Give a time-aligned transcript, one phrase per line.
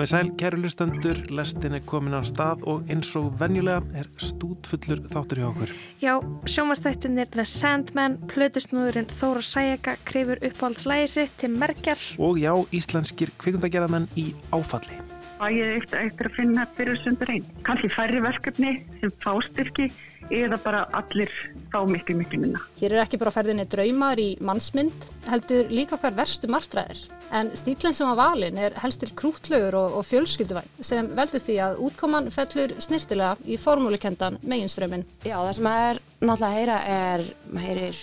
[0.00, 5.02] Komið sæl, kæru lustendur, lestin er komin á stað og eins og venjulega er stútfullur
[5.12, 5.74] þáttur hjá okkur.
[6.00, 6.14] Já,
[6.48, 12.00] sjómanstættinir The Sandman, plötusnúðurinn Þóra Sæjaka krifur uppáhaldslægi sitt til merkjar.
[12.16, 14.96] Og já, íslenskir kvikundagerðamenn í áfalli.
[15.36, 17.52] Það er eftir, eftir að finna fyrir sundur einn.
[17.68, 19.90] Kanski færri verkefni sem fástyrki
[20.30, 21.30] eða bara allir
[21.72, 22.62] fá miklu, miklu minna.
[22.80, 27.02] Hér er ekki bara ferðinni draumar í mannsmynd, heldur líka okkar verstu martræðir.
[27.34, 31.82] En stílinn sem var valin er helstir krútlögur og, og fjölskylduvæn sem veldur því að
[31.86, 35.06] útkoman fellur snirtilega í formúlikendan meginströminn.
[35.22, 38.02] Já, það sem maður er náttúrulega að heyra er, maður heyrir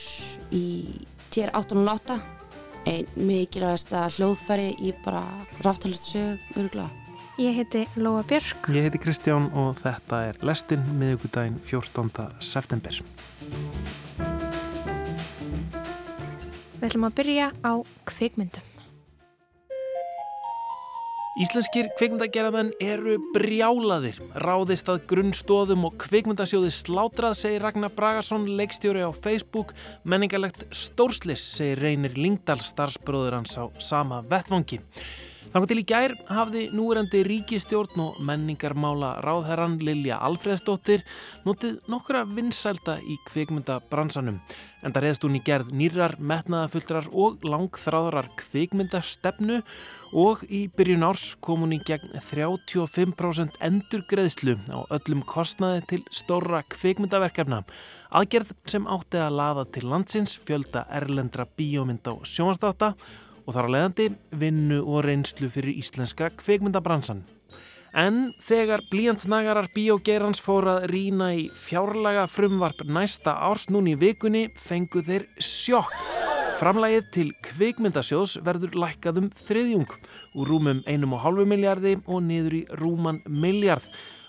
[0.55, 0.66] í
[1.34, 2.22] TR 808,
[2.88, 5.25] einn mikilvægasta hljóðfæri í bara
[5.66, 7.07] ráftælustasög, öruglega.
[7.38, 8.66] Ég heiti Lóa Björk.
[8.73, 12.09] Ég heiti Kristján og þetta er Lestin miðugudaginn 14.
[12.42, 12.98] september.
[16.80, 17.73] Við ætlum að byrja á
[18.09, 18.73] kvikmyndum.
[21.38, 24.17] Íslenskir kvikmyndagerðamenn eru brjálaðir.
[24.42, 29.78] Ráðist að grunnstóðum og kvikmyndasjóði slátrað, segir Ragnar Bragarsson, leikstjóri á Facebook.
[30.02, 34.81] Menningarlegt stórslis, segir Reynir Lingdal, starfsbróður hans á sama vettvangi.
[35.58, 41.02] Þannig til í gær hafði núrendi ríkistjórn og menningarmála ráðherran Lilja Alfreðsdóttir
[41.47, 44.38] notið nokkura vinsælda í kvikmyndabransanum.
[44.85, 49.63] En það reyðst hún í gerð nýrar, metnaðafullrar og langþráðrar kvikmyndastefnu
[50.13, 56.61] og í byrjun árs kom hún í gegn 35% endurgreðslu á öllum kostnaði til stóra
[56.69, 57.63] kvikmyndaverkefna.
[58.13, 62.94] Aðgerð sem átti að laða til landsins fjölda erlendra bíómynd á sjónastáta
[63.48, 67.23] og þar á leiðandi vinnu og reynslu fyrir íslenska kveikmyndabransan.
[67.98, 74.44] En þegar blíjantsnagarar bíógerans fór að rína í fjárlaga frumvarp næsta árs núni í vikunni
[74.59, 75.95] fengu þeir sjokk.
[76.58, 79.91] Framlægið til kveikmyndasjós verður lækkað um þriðjung
[80.35, 83.85] úr rúmum 1,5 miljardi og niður í rúman miljard.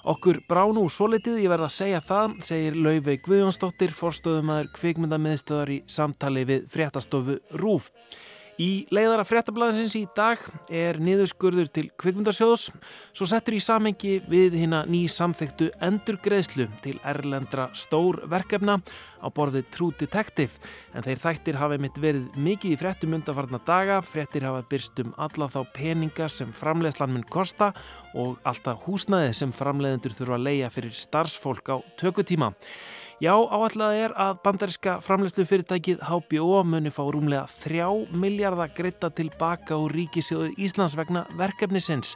[0.09, 5.73] Okkur brá nú svo litið, ég verða að segja það, segir Laufey Guðjónsdóttir, forstöðumæður kveikmyndamiðstöðar
[5.75, 7.91] í samtali við fréttastofu RÚF.
[8.59, 10.41] Í leiðara fréttablaðsins í dag
[10.75, 12.65] er niðurskurður til kvikmyndarsjóðs
[13.15, 18.81] svo settur í samengi við hérna ný samþektu endurgreðslu til erlendra stór verkefna
[19.23, 20.59] á borðið True Detective.
[20.91, 25.15] En þeir þættir hafi mitt verið mikið í fréttum undanfarnar daga, fréttir hafa byrst um
[25.15, 27.71] alla þá peninga sem framleiðslan mun kosta
[28.19, 32.57] og alltaf húsnaði sem framleiðendur þurfa að leia fyrir starfsfólk á tökutíma.
[33.19, 39.75] Já, áallega er að bandariska framlegslu fyrirtækið HBO muni fá rúmlega 3 miljardar greita tilbaka
[39.75, 42.13] úr ríkisjóðu Íslands vegna verkefnisins.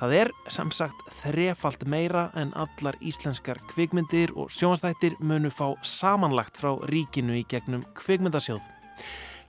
[0.00, 6.58] Það er sem sagt þrefalt meira en allar íslenskar kvikmyndir og sjónastættir munu fá samanlagt
[6.58, 8.66] frá ríkinu í gegnum kvikmyndasjóð.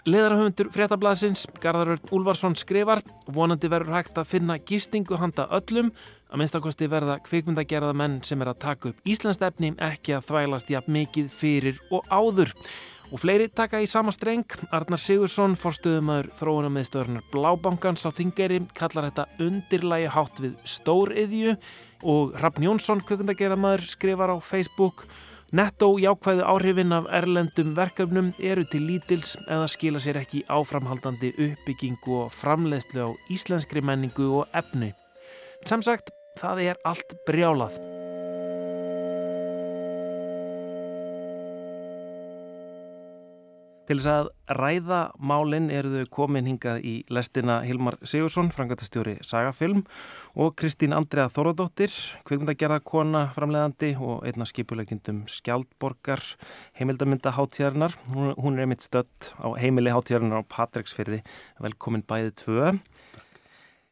[0.06, 5.92] Leðarhauðundur fréttablasins Garðarur Úlvarsson skrifar vonandi verður hægt að finna gistingu handa öllum
[6.32, 10.96] að minnstakosti verða kvikmyndagerða menn sem er að taka upp Íslandsstefni ekki að þvælast jafn
[10.96, 12.54] mikið fyrir og áður.
[13.12, 14.48] Og fleiri taka í sama streng.
[14.72, 21.58] Arnar Sigursson, forstöðumæður þróunarmiðstöðurnar Blábankans á Þingeri kallar þetta undirlægi hátt við stóriðju.
[22.08, 25.04] Og Hrafn Jónsson, kvikmyndagerðamæður skrifar á Facebook
[25.52, 32.22] Nettó jákvæðu áhrifin af erlendum verkefnum eru til lítils eða skila sér ekki áframhaldandi uppbyggingu
[32.22, 34.94] og framleiðslu á íslenskri menningu og efni.
[35.68, 37.82] Sem sagt, það er allt brjálað.
[43.92, 49.82] Til þess að ræða málinn eru þau komin hingað í lestina Hilmar Sigursson, frangatastjóri Sagafilm
[50.40, 51.92] og Kristín Andrea Þorðardóttir,
[52.30, 56.24] kvikmyndagerðarkona framleiðandi og einna skipuleikindum Skjaldborgar,
[56.80, 57.98] heimildamynda háttíðarinnar.
[58.14, 61.20] Hún er einmitt stött á heimili háttíðarinnar á Patreksfyrði.
[61.60, 62.76] Velkomin bæðið tvö.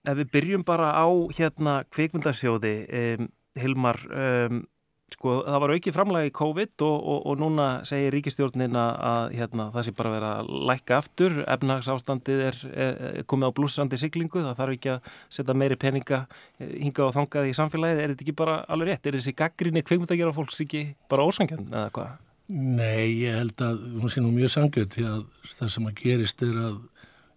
[0.07, 4.61] Ef við byrjum bara á hérna kvikmyndasjóði, um, Hilmar, um,
[5.09, 9.65] Sko það var aukið framlega í COVID og, og, og núna segir ríkistjórnin að hérna,
[9.73, 14.61] það sé bara verið að lækka aftur, efnagsástandið er, er komið á blúsandi siglingu, það
[14.61, 16.21] þarf ekki að setja meiri peninga
[16.61, 19.85] eh, hinga og þangað í samfélagið, er þetta ekki bara alveg rétt, er þessi gaggrinni
[19.89, 22.15] kveimutagjara fólks ekki bara ósangjönd eða hvað?
[22.49, 25.27] Nei, ég held að hún sé nú mjög sangjönd því að
[25.57, 26.79] það sem að gerist er að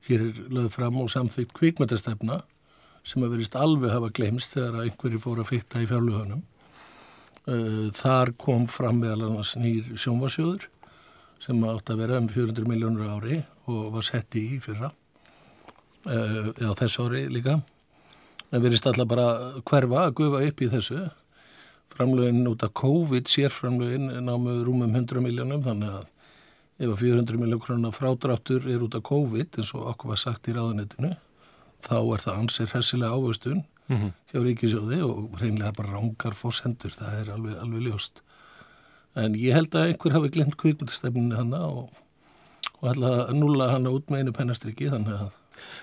[0.06, 2.42] hér er lögð fram og samþygt kvikmyndastefna
[3.04, 6.42] sem að verist alveg hafa glemst þegar einhverji fór að fyrta í fjárlugunum
[7.42, 10.68] Eh, þar kom fram meðal annars nýr sjónvarsjóður
[11.42, 14.92] sem átt að vera um 400 miljónur ári og var sett í fyrra.
[16.06, 17.56] Eh, eða þess ári líka.
[18.52, 19.26] En verist alltaf bara
[19.66, 21.00] hverfa að gufa upp í þessu.
[21.90, 26.06] Framlögin út af COVID sérframlögin námu rúmum 100 miljónum þannig að
[26.78, 30.46] ef að 400 miljón krónar frádráttur er út af COVID eins og okkur var sagt
[30.46, 31.16] í ráðunetinu
[31.82, 34.12] þá er það ansir hessilega ávöstun mm -hmm.
[34.32, 38.22] hjá Ríkisjóði og reynlega bara rángar fórsendur, það er alveg, alveg ljóst.
[39.14, 41.90] En ég held að einhver hafi glemt kvikmyndastefninu hana og,
[42.80, 45.30] og ætla að nulla hana út með einu pennastriki þannig að...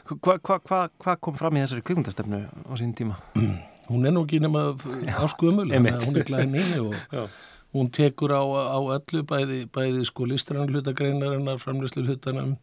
[0.09, 3.19] Hvað hva, hva, hva kom fram í þessari kvikmyndastefnu á sín tíma?
[3.89, 4.75] Hún er nú ekki nema
[5.17, 5.71] áskuðumul,
[6.05, 6.93] hún er glæni og...
[7.11, 7.27] Já
[7.73, 12.55] hún tekur á, á öllu bæði, bæði sko listrann hlutagreinarinnar, framleyslu hlutanum,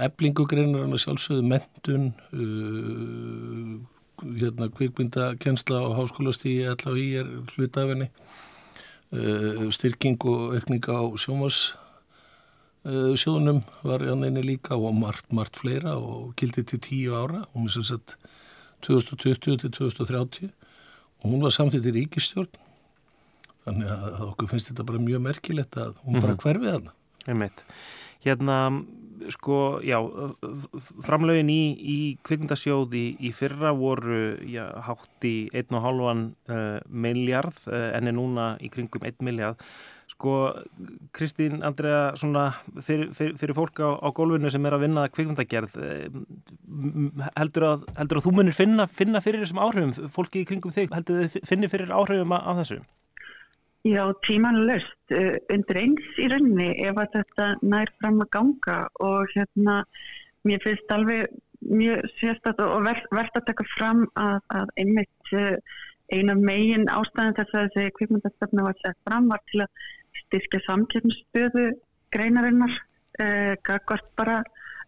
[0.00, 3.78] eblingugreinarinnar, sjálfsögðu mentun, uh,
[4.24, 8.10] hérna kvikmyndakensla á háskólastígi allavega í er hlutafinni,
[9.14, 11.76] uh, styrking og aukning á sjómas
[12.84, 17.66] uh, var hann einni líka og margt, margt fleira og kildi til tíu ára, hún
[17.66, 18.18] er sem sagt
[18.82, 20.50] 2020 til 2030
[21.22, 22.64] og hún var samþitt í ríkistjórn
[23.64, 26.40] Þannig að okkur finnst þetta bara mjög merkilegt að hún bara mhm.
[26.42, 26.94] hverfið hana.
[27.24, 27.64] Einmitt.
[28.24, 28.56] Hérna,
[29.32, 29.98] sko, já,
[31.04, 38.10] framlögin í, í kvikmyndasjóði í, fyrra voru já, hátt í 1,5 uh, miljard uh, en
[38.10, 39.60] er núna í kringum 1 miljard.
[40.10, 40.34] Sko,
[41.16, 42.50] Kristín Andrea, svona,
[42.84, 47.88] fyrir, fyrir, fyrir fólk á, á gólfinu sem er að vinna kvikmyndagerð, uh, heldur, að,
[48.00, 51.48] heldur að þú munir finna, finna fyrir þessum áhrifum, fólki í kringum þig, heldur þið
[51.48, 52.82] finni fyrir áhrifum af þessu?
[53.84, 59.34] Já, tímanlöst uh, undir eins í rauninni ef að þetta nær fram að ganga og
[59.34, 59.74] hérna
[60.48, 61.34] mér finnst alveg
[61.68, 65.76] mjög sérstætt og verðt ver að taka fram að, að einmitt uh,
[66.16, 69.84] eina megin ástæðan þess að þessi kvikmyndastöfna var sett fram var til að
[70.22, 71.66] styrkja samkjöfnsstöðu
[72.16, 74.40] greinarinnar uh, gagvart bara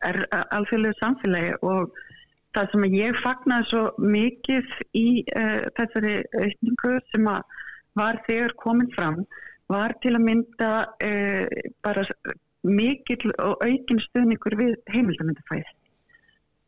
[0.09, 1.53] er alþjóðlegu samfélagi.
[1.69, 1.93] Og
[2.57, 5.07] það sem ég fagnaði svo mikið í
[5.77, 7.57] þessari aukningu sem að
[7.97, 9.23] var þegar komin fram
[9.73, 10.73] var til að mynda
[11.03, 11.47] uh,
[11.85, 12.05] bara
[12.67, 15.73] mikill og aukinn stuðningur við heimildamöndafæð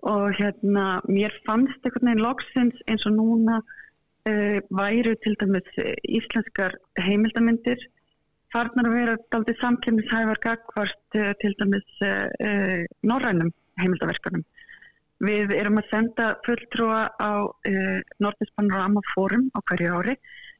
[0.08, 6.76] og hérna mér fannst einhvern veginn loksins eins og núna uh, væru til dæmis íslenskar
[7.02, 7.82] heimildamöndir
[8.54, 12.06] farnar að vera daldið samkjöfnishævar gagvart uh, til dæmis
[13.02, 13.52] norrænum
[13.82, 14.46] heimildaverkanum
[15.18, 17.50] Við erum að senda fulltrúa á
[18.22, 20.14] Nordisk Panorama Fórum á hverju ári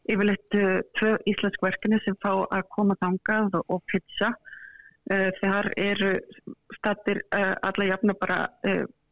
[0.09, 4.33] yfirleitt uh, tvö íslensk verkefni sem fá að koma þangað og pizza.
[5.09, 6.13] Uh, þar eru
[6.77, 8.41] statir uh, alla jafna bara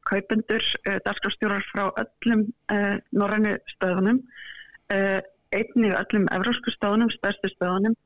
[0.07, 0.63] kaupendur,
[1.03, 2.45] dagskrafstjórar frá öllum
[3.11, 4.21] norrænu stöðunum,
[4.87, 7.97] einni öllum evrósku stöðunum, stærstu stöðunum,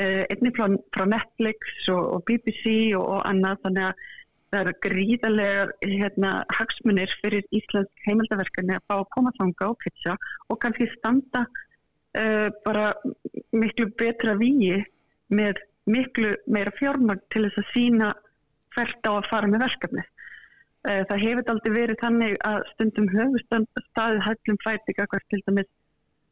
[0.00, 0.64] einni frá,
[0.96, 3.60] frá Netflix og, og BBC og, og annað.
[3.66, 4.06] Þannig að
[4.52, 10.16] það eru gríðarlegar hérna, hagsmunir fyrir íslensk heimildaverkefni að fá að koma þanga og pizza
[10.48, 11.44] og kannski standa
[12.18, 12.92] uh, bara
[13.52, 14.82] miklu betra víi
[15.32, 15.60] með
[15.90, 18.10] miklu meira fjármagn til þess að sína
[18.76, 20.04] hvert á að fara með verkefni.
[20.82, 25.70] Uh, það hefur aldrei verið þannig að stundum höfustan staðið hættlum fæti hvert til dæmis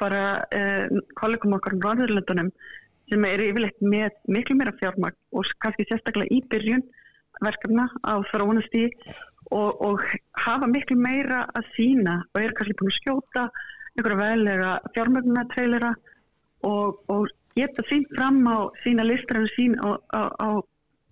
[0.00, 0.23] bara
[0.56, 2.49] uh, kollegum okkar á Ráðurlöndunum
[3.11, 6.85] sem er yfirleitt með miklu meira fjármagn og kannski sérstaklega í byrjun
[7.44, 8.94] verkefna á þróunastíð
[9.50, 10.05] og, og
[10.44, 13.47] hafa miklu meira að sína og er kannski búin að skjóta
[14.00, 15.93] einhverja veðlega fjármögnunatrailera
[16.67, 20.49] og, og geta sín fram á sína listur en sín á, á, á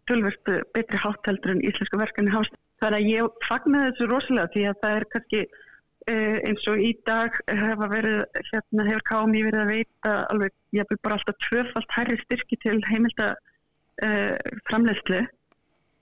[0.08, 2.54] tölverstu betri hátteldur en íslenska verkefni hást.
[2.80, 6.82] Það er að ég fagnar þessu rosalega því að það er kannski uh, eins og
[6.82, 8.20] í dag hefa verið,
[8.52, 12.78] hérna hefur kámi verið að veita alveg, ég vil bara alltaf tvöfalt hærri styrki til
[12.88, 14.36] heimilda uh,
[14.70, 15.24] framlegslu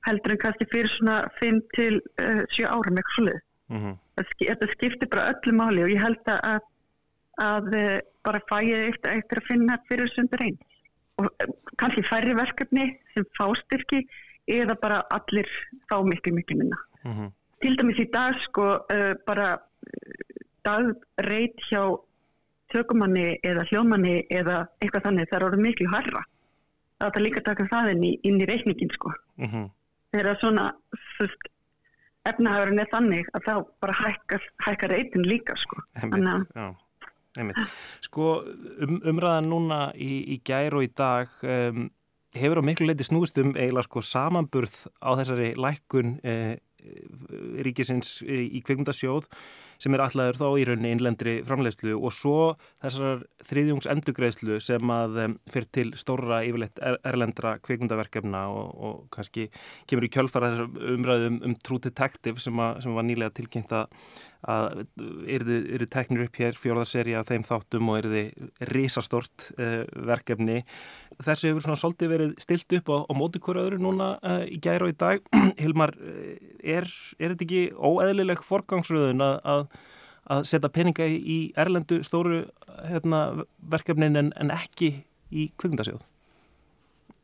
[0.07, 3.45] heldur en kannski fyrir svona 5 til 7 uh, árum eitthvað svolítið.
[3.67, 3.95] Mm -hmm.
[4.39, 6.61] Þetta skiptir bara öllu máli og ég held að,
[7.43, 10.59] að eh, bara fæði eitt eftir að finna fyrir sundur einn.
[11.21, 14.05] Og eh, kannski færri verkefni sem fástyrki
[14.47, 15.49] eða bara allir
[15.91, 16.79] fá miklu, miklu minna.
[17.05, 17.33] Mm -hmm.
[17.61, 19.59] Til dæmis í dag sko uh, bara
[20.65, 21.99] dagreit hjá
[22.73, 26.23] tökumanni eða hljómanni eða eitthvað þannig þar eru miklu harra.
[26.99, 29.13] Það er líka að taka það inn í, inn í reikningin sko.
[29.37, 29.71] Mm -hmm.
[30.13, 30.65] Þegar svona,
[31.19, 31.49] veist,
[32.31, 35.83] efnahagurinn er þannig að þá bara hækkar, hækkar reytin líka sko.
[35.95, 36.77] Já, einmitt.
[38.05, 41.89] Sko um, umræðan núna í, í gær og í dag um,
[42.37, 46.57] hefur á miklu leiti snúst um eiginlega sko samanburð á þessari lækkun eh,
[47.65, 49.27] ríkisins í kveikmundasjóð
[49.83, 52.39] sem er allaður þá í rauninni innlendri framleiðslu og svo
[52.85, 55.19] þessar þriðjungs endugreðslu sem að
[55.53, 59.49] fyrir til stóra yfirleitt er, erlendra kveikmundaverkefna og, og kannski
[59.91, 63.75] kemur í kjölfara þessar umræðum um, um True Detective sem, að, sem var nýlega tilkynnt
[63.77, 63.89] að
[64.47, 70.61] eru, teknir upp hér fjórðarseri af þeim þáttum og eru þið risastort uh, verkefni.
[71.17, 74.61] Þessu hefur svona svolítið verið stilt upp á, á móti hverju öðru núna uh, í
[74.63, 75.27] gæra og í dag.
[75.63, 75.97] Hilmar,
[76.63, 76.87] er,
[77.19, 79.66] er þetta ekki óeðlileg forgangsröðun að, að
[80.33, 82.45] að setja peninga í erlendu stóru
[82.87, 84.93] hérna, verkefnin en, en ekki
[85.31, 86.03] í kvikmyndasjóð?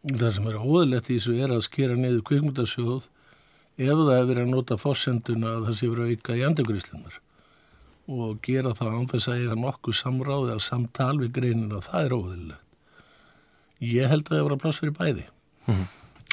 [0.03, 3.11] Það sem er óðurlegt í þessu er að skera niður kvikmyndasjóð
[3.83, 7.21] ef það hefur verið að nota fórsenduna að það sé verið að auka í endurgríslunar
[8.13, 12.15] og gera það án þess að eiga nokkuð samráði að samtal við greinina, það er
[12.17, 12.61] óðurlegt.
[13.83, 15.27] Ég held að það var að pláss fyrir bæði.
[15.67, 15.87] Mm -hmm.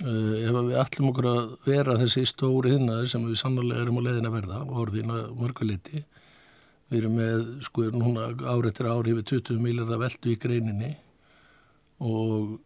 [0.06, 4.06] uh, ef við ætlum okkur að vera þessi stóri hinnaður sem við sannlega erum á
[4.08, 6.04] leiðin að verða, orðina mörguliti,
[6.90, 10.92] við erum með sko núna árið til ári yfir 20 miljardar veldu í greininni
[12.00, 12.58] og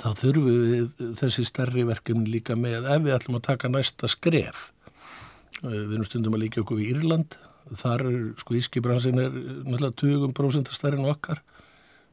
[0.00, 2.88] þá þurfum við þessi stærri verkefni líka með.
[2.90, 4.70] Ef við ætlum að taka næsta skref.
[5.62, 7.38] Uh, við erum stundum að líka okkur í Írland,
[7.74, 9.32] þar er sko ískibransin er
[9.66, 9.94] náttúrulega
[10.28, 11.40] 20% stærri en okkar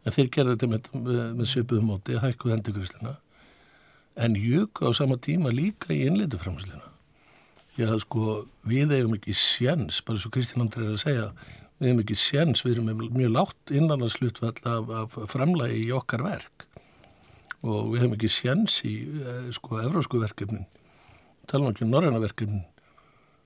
[0.04, 3.14] en þeir gerði þetta með, með, með svipuðum móti að hækkuð endurgriðsluna
[4.26, 6.93] en jöku á sama tíma líka í innleitu framsluna
[7.77, 11.27] já sko við eigum ekki séns bara svo Kristján Andrið er að segja
[11.80, 16.68] við eigum ekki séns, við erum mjög látt innanlandslutvall af, af framlægi í okkar verk.
[17.63, 20.68] Og við hefum ekki séns í eh, sko evrósku verkefnin
[21.48, 22.63] tala um ekki um norræna verkefnin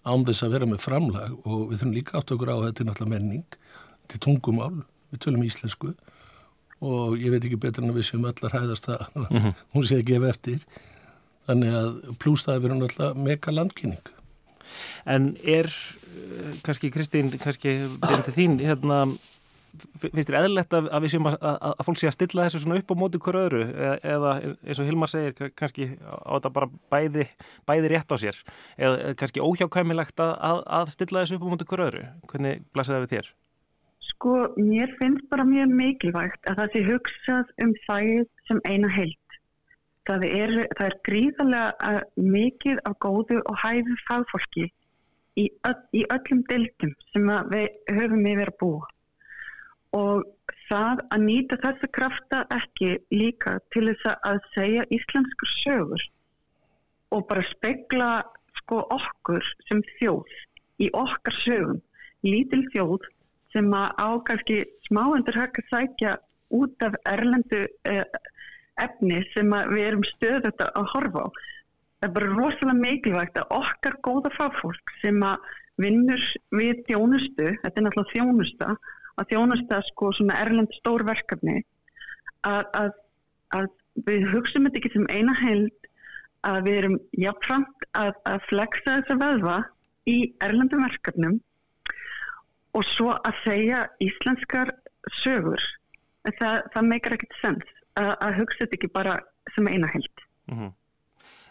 [0.08, 1.38] án þess að vera með framlag.
[1.46, 3.58] Og við þurfum líka átt okkur á þetta er náttúrulega menning
[4.08, 5.94] til tungumál, við tölum íslensku.
[6.78, 9.54] Og ég veit ekki betur en að við séum hæðast að mm -hmm.
[9.74, 10.60] hún sé að gefa eftir.
[11.48, 14.17] Þannig að plústaði verður náttúrulega mega landkynning
[15.06, 17.80] En er eh, kannski Kristín, kannski
[18.36, 19.06] þín hérna
[20.02, 22.62] finnst þér eðlert að, að við séum að, að, að fólk sé að stilla þessu
[22.64, 26.54] svona upp á móti hver öðru eða, eða eins og Hilmar segir kannski á þetta
[26.56, 27.28] bara bæði,
[27.70, 28.40] bæði rétt á sér
[28.78, 33.14] eða kannski óhjákvæmilegt að stilla þessu upp á móti hver öðru hvernig blæsaði það við
[33.16, 33.30] þér?
[34.08, 39.20] Sko, mér finnst bara mjög mikilvægt að það sé hugsað um þægið sem eina heilt.
[40.08, 42.02] Það er, það er gríðarlega uh,
[42.36, 44.66] mikið af góðu og hæfu fagfólki
[45.38, 48.88] í, öll, í öllum deltum sem við höfum yfir að búa.
[49.98, 50.24] Og
[50.68, 56.08] það að nýta þessa krafta ekki líka til þess að segja íslenskur sögur
[57.16, 58.10] og bara spegla
[58.62, 60.34] sko okkur sem þjóð
[60.84, 61.80] í okkar sögum,
[62.26, 63.08] lítil þjóð
[63.56, 66.18] sem að á kannski smáendur að sækja
[66.58, 68.04] út af erlendu eh,
[68.84, 71.28] efni sem við erum stöðut að horfa á.
[71.98, 75.48] Það er bara rosalega mikilvægt að okkar góða fagfólk sem að
[75.82, 76.22] vinnur
[76.54, 78.70] við þjónustu, þetta er náttúrulega þjónusta,
[79.18, 81.62] að þjónusta sko svona erlend stórverkefni,
[82.46, 82.92] að, að,
[83.58, 83.68] að
[84.08, 85.90] við hugsaum þetta ekki sem eina held
[86.48, 89.58] að við erum jáfnframt að, að flexa þessa veðva
[90.08, 91.40] í erlendum verkefnum
[92.78, 94.72] og svo að segja íslenskar
[95.24, 95.64] sögur
[96.38, 99.20] það, það meikar ekkert sens að, hugsa þetta ekki bara
[99.56, 100.76] sem eina held mm -hmm.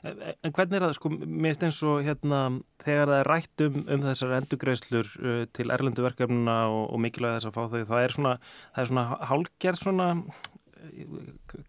[0.06, 2.40] En hvernig er það, sko, finnst eins og hérna,
[2.84, 7.38] þegar það er rætt um, um þessar endugreislur uh, til erlendu verkefnuna og, og mikilvæg
[7.38, 8.34] þess að fá þau, það er svona,
[8.76, 10.08] það er svona hálgerð svona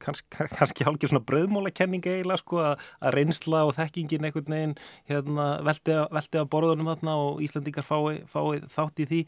[0.03, 2.83] kannski, kannski hálfgeir svona bröðmólakenning eiginlega sko að,
[3.15, 4.75] reynsla og þekkingin einhvern veginn
[5.09, 9.21] hérna, veldi að borðunum þarna og Íslandingar fái, fái þátt í því.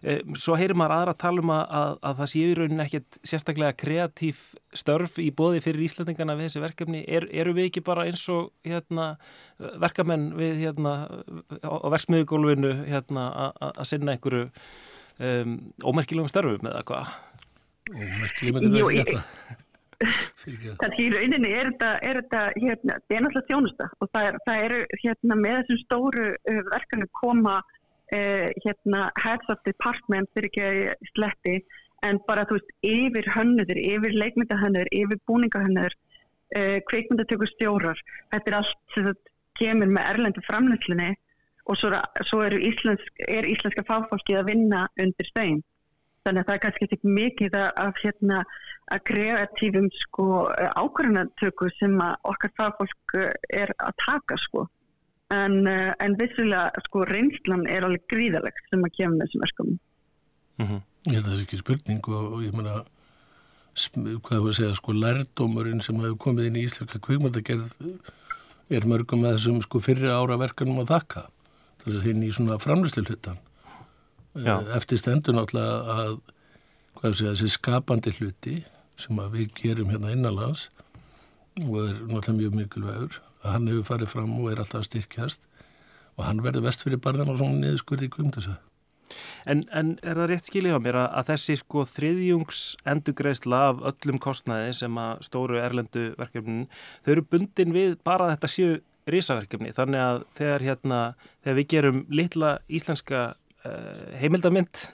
[0.00, 3.20] E, svo heyrir maður aðra að tala um að, að það sé í rauninni ekkert
[3.32, 4.44] sérstaklega kreatív
[4.76, 7.02] störf í bóði fyrir Íslandingarna við þessi verkefni.
[7.08, 9.12] Er, eru við ekki bara eins og hérna,
[9.82, 10.94] verkamenn við hérna,
[11.60, 13.26] á verksmiðugólfinu hérna,
[13.70, 14.48] að sinna einhverju
[15.20, 17.12] um, ómerkilegum störfum eða hvað
[17.90, 19.58] Ómerkileg með þetta verður þetta.
[20.00, 24.38] Þannig í rauninni er þetta, er þetta hérna, það er náttúrulega þjónusta og það, er,
[24.46, 30.48] það eru hérna með þessum stóru uh, verkefni koma uh, hérna heads of department fyrir
[30.48, 31.58] ekki sletti
[32.08, 35.96] en bara þú veist yfir hönnuður, yfir leikmyndahönnuður, yfir búningahönnuður,
[36.56, 38.00] uh, kveikmyndatökur stjórar.
[38.32, 39.18] Þetta er allt sem það
[39.60, 41.10] kemur með erlendu framlýslinni
[41.68, 41.92] og svo,
[42.24, 45.60] svo er, íslensk, er íslenska fáfólki að vinna undir stegin.
[46.28, 48.42] Þannig að það er kannski ekki mikið af hérna,
[48.92, 50.26] að kreatífum sko,
[50.76, 51.96] ákvarðanatöku sem
[52.28, 54.66] okkar fagfólk eh, er að taka sko.
[55.32, 59.74] En, eh, en vissilega sko, reynslan er alveg gríðalegt sem að kemur þessum verkum.
[60.60, 60.86] Mm -hmm.
[61.08, 62.76] Ég held að það er ekki spurning og, og ég meina
[64.26, 67.70] hvað að segja, sko lærdómurinn sem hefur komið inn í Íslandska kvíkmyndagerð
[68.68, 71.22] er mörgum með þessum sko fyrir ára verkanum að þakka.
[71.80, 73.40] Það er þinn í svona framlýslu hlutan
[74.34, 74.60] Já.
[74.60, 76.20] Eh, eftir stendur náttúrulega að
[77.00, 78.56] hvað sé, þessi skapandi hluti
[79.00, 80.68] sem við gerum hérna innanlands
[81.64, 85.46] og er náttúrulega mjög mikilvægur að hann hefur farið fram og er alltaf styrkjast
[86.16, 88.58] og hann verður vest fyrir barðan og svona niðurskurði í kvöndasa
[89.48, 92.60] en, en er það rétt skiljið á mér að, að þessi sko þriðjungs
[92.92, 96.68] endugreisla af öllum kostnæði sem að stóru erlendu verkefnin,
[97.04, 98.78] þau eru bundin við bara þetta séu
[99.10, 101.00] risaverkefni þannig að þegar hérna
[101.42, 103.22] þegar við gerum litla íslenska
[104.20, 104.86] heimildamind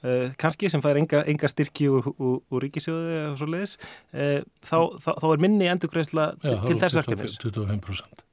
[0.00, 4.38] Uh, kannski sem fær enga, enga styrki úr, úr, úr ríkisjóðu eða svo leiðis uh,
[4.64, 7.34] þá, þá, þá er minni endurgreisla til, til þess verkefnis.
[7.42, 8.24] 25%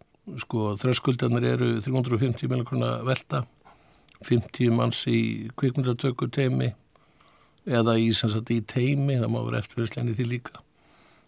[0.44, 3.44] sko þröskuldarnir eru 350 miljonar velta
[4.24, 5.20] 50 manns í
[5.60, 6.72] kvikmyndatöku teimi
[7.67, 10.63] eða í, sagt, í teimi það má vera eftirverðsleginni því líka.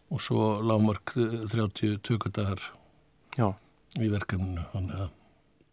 [0.09, 2.63] Og svo lámark 30 tökudagar
[3.39, 5.15] í verkefninu þannig að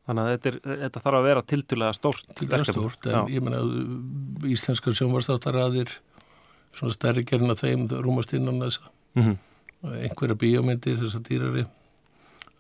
[0.07, 2.29] Þannig að þetta, er, þetta þarf að vera tildulega stórt.
[2.39, 3.21] Tildulega stórt, en Já.
[3.35, 5.95] ég menna að íslenskar sjónvarstáttaraðir
[6.77, 8.93] svona stærri gerðin að þeim rúmast innan þessa.
[9.17, 9.97] Mm -hmm.
[10.07, 11.65] Einhverja bíómyndir þessar dýrari.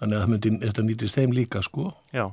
[0.01, 1.93] Þannig að myndi, þetta nýtist þeim líka sko.
[2.13, 2.27] Já.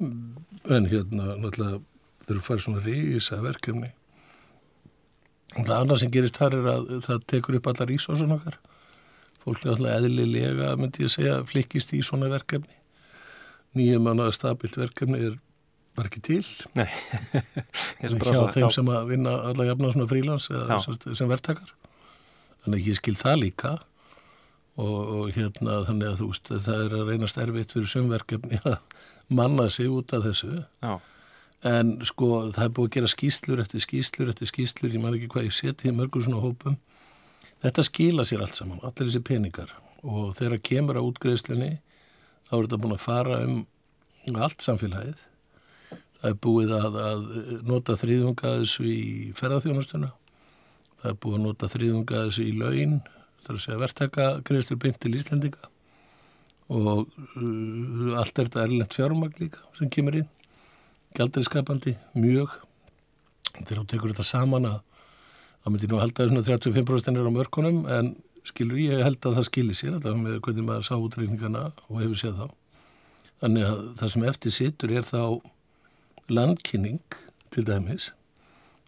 [0.00, 1.78] En hérna náttúrulega
[2.26, 3.92] þurfum að fara svona rísa verkefni.
[5.56, 8.58] Og það annað sem gerist þar er að það tekur upp allar ísósun okkar.
[9.44, 12.74] Fólk er alltaf eðlilega, myndi ég segja, flikkist í svona verkefni
[13.76, 15.34] nýju manna stabilt verkefni er
[15.96, 16.44] bara ekki til.
[16.76, 16.88] Nei
[18.00, 21.72] hjá þeim sem að vinna alla jafna svona frílans sem verktakar.
[22.64, 23.74] Þannig að ég skil það líka.
[24.76, 28.74] Og, og hérna þannig að þú veist það er að reyna sterfitt fyrir sömverkefni að
[29.32, 30.64] manna sig út af þessu.
[30.84, 30.98] Já.
[31.66, 35.30] en sko það er búið að gera skýslur eftir skýslur eftir skýslur, ég man ekki
[35.32, 36.76] hvað ég seti í mörgum svona hópum.
[37.64, 39.72] Þetta skila sér allt saman, allir þessi peningar.
[40.04, 41.78] Og þegar kemur á útgreðslunni
[42.46, 45.22] þá er þetta búin að fara um allt samfélagið.
[46.16, 47.24] Það er búið að, að
[47.68, 48.98] nota þrýðungaðis í
[49.38, 50.10] ferðarþjónustuna.
[51.02, 53.00] Það er búið að nota þrýðungaðis í laun,
[53.42, 55.72] það er að segja verktaka greiðstur bynd til Íslandinga
[56.66, 60.30] og uh, allt er þetta erlend fjármagn líka sem kemur inn.
[61.16, 62.50] Gjaldriðskapandi, mjög.
[63.52, 64.80] Þegar þú tekur þetta saman að
[65.62, 68.10] það myndir nú halda þessuna 35% er á mörkunum en
[68.46, 72.20] skilur ég held að það skilir sér þetta með hvernig maður sá útreikningana og hefur
[72.20, 72.46] séð þá.
[73.42, 75.22] Þannig að það sem eftir sittur er þá
[76.32, 77.18] landkynning
[77.54, 78.10] til dæmis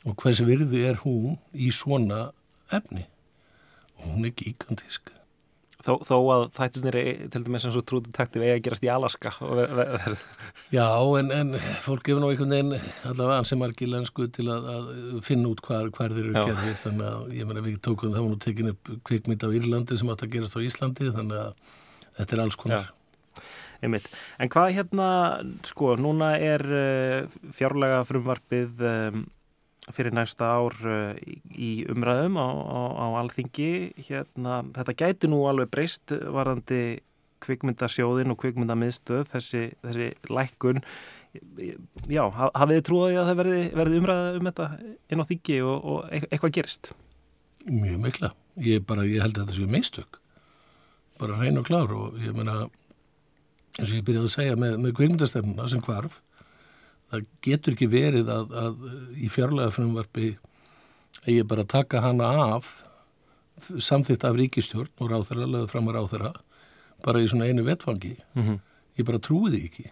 [0.06, 2.28] og hvers virði er hún í svona
[2.74, 3.06] efni
[3.98, 5.17] og hún er gigantísk.
[5.78, 9.30] Þó, þó að þættunir er til dæmis eins og trúdutaktiv eða gerast í Alaska
[10.74, 10.88] Já,
[11.20, 11.52] en, en
[11.84, 14.88] fólk gefur nú einhvern veginn allavega ansið margir lensku til að, að
[15.28, 16.74] finna út hvar, hvar þeir eru gerðir.
[16.82, 20.26] Þannig að ég menna við tókum var nú tekin upp kvikmynd á Írlandi sem átt
[20.26, 21.72] að gerast á Íslandi þannig að
[22.18, 22.92] þetta er alls konar.
[23.78, 24.10] Einmitt.
[24.42, 25.08] En hvað hérna,
[25.70, 29.26] sko, núna er uh, fjárlega frumvarpið um,
[29.94, 31.18] fyrir næsta ár uh,
[31.52, 33.72] í umræðum á, á, á alþingi.
[34.08, 37.00] Hérna, þetta gæti nú alveg breyst varandi
[37.44, 40.82] kvikmyndasjóðin og kvikmyndamiðstöð þessi, þessi lækkun.
[42.10, 45.76] Já, hafið þið trúið að það verði, verði umræðið um þetta inn á þingi og,
[45.92, 46.94] og eitthvað gerist?
[47.68, 48.32] Mjög mikla.
[48.58, 50.18] Ég, bara, ég held að þetta séu meistök
[51.18, 52.68] bara hrein og klár og ég menna
[53.78, 56.20] eins og ég byrjaði að segja með, með kvikmyndastöfnuna sem hvarf
[57.10, 60.28] það getur ekki verið að, að í fjárlega frumvarfi
[61.24, 62.72] eigi bara að taka hana af
[63.66, 66.32] samþitt af ríkistjórn og ráþæra, leðið fram að ráþæra
[67.04, 68.16] bara í svona einu vetfangi.
[68.34, 68.58] Mm -hmm.
[68.98, 69.90] ég bara trúi því ekki.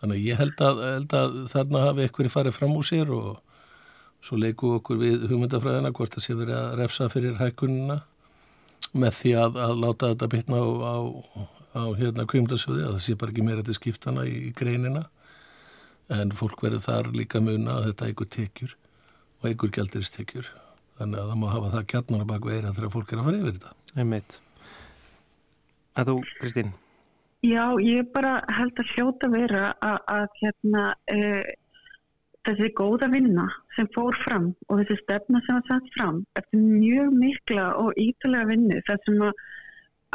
[0.00, 3.40] Þannig að ég held að, held að þarna hafi eitthvað farið fram úr sér og
[4.20, 8.00] svo leiku okkur við hugmyndafræðina hvort það sé verið að refsa fyrir hækkunina
[8.92, 10.96] með því að, að láta þetta bytna á, á,
[11.80, 15.06] á hérna kvimdasjóði að það sé bara ekki meira til skiptana í, í greinina
[16.16, 18.76] en fólk verður þar líka muna að þetta eigur tekjur
[19.40, 20.50] og eigur gældiristekjur
[21.00, 23.40] þannig að það má hafa það kjarnar að baka eira þegar fólk er að fara
[23.40, 24.38] yfir þetta Einmitt.
[25.98, 26.74] En þú, Kristín?
[27.42, 31.16] Já, ég bara held að hljóta vera að, að hérna, e,
[32.46, 33.46] þessi góða vinna
[33.76, 38.50] sem fór fram og þessi stefna sem var satt fram eftir mjög mikla og ítalega
[38.52, 39.42] vinnu þar sem að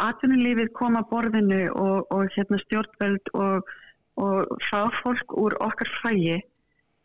[0.06, 3.76] atvinnulífið koma borðinu og, og hérna, stjórnveld og
[4.22, 6.40] og fá fólk úr okkar fægi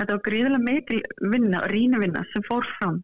[0.01, 1.01] þetta var gríðilega meikil
[1.33, 3.01] vinna, rína vinna sem fór fram.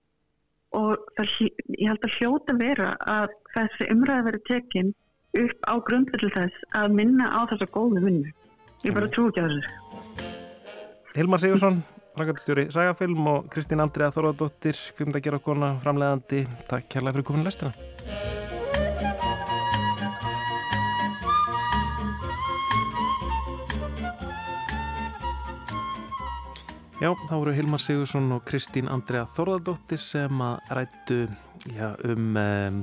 [0.77, 1.35] Og það,
[1.77, 4.95] ég held að hljóta vera að þessi umræði verið tekin
[5.37, 8.33] upp á grundvöldu þess að minna á þessa góðu vinnu.
[8.85, 10.25] Ég bara trú ekki á þessu.
[11.17, 11.81] Hilmar Sigursson
[12.17, 17.49] Rækandistjóri Sægafilm og Kristín Andrea Þorðardóttir kvimda að gera okkurna framlegandi Takk kærlega fyrir komin
[17.49, 18.26] lestina
[26.97, 31.19] Já, þá voru Hilmar Sigursson og Kristín Andrea Þorðardóttir sem að rættu
[31.69, 32.79] já, um, um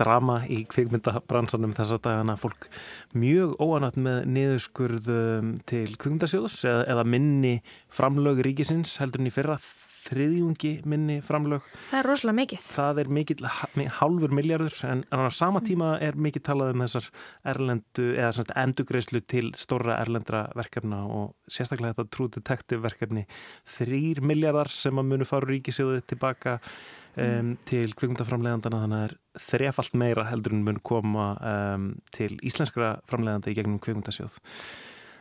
[0.00, 2.38] drama í kvikmyndabransanum þessa dagana.
[2.40, 2.70] Fólk
[3.12, 5.10] mjög óanætt með niðurskurð
[5.68, 7.52] til kvikmyndasjóðus eða, eða minni
[7.92, 9.58] framlög ríkisins heldur en í fyrra
[10.08, 11.66] þriðjungi minni framlög.
[11.90, 12.66] Það er rosalega mikið.
[12.74, 13.44] Það er mikið,
[13.98, 17.08] hálfur miljardur en á sama tíma er mikið talað um þessar
[17.54, 23.26] erlendu eða semst endugreislu til stóra erlendra verkefna og sérstaklega þetta True Detective verkefni
[23.78, 26.58] þrýr miljardar sem að munu fara ríkisjóðið tilbaka
[27.18, 32.34] um, til kvikmyndaframlegandana þannig að það er þrefalt meira heldur en mun koma um, til
[32.46, 34.38] íslenskra framleganda í gegnum kvikmyndasjóð.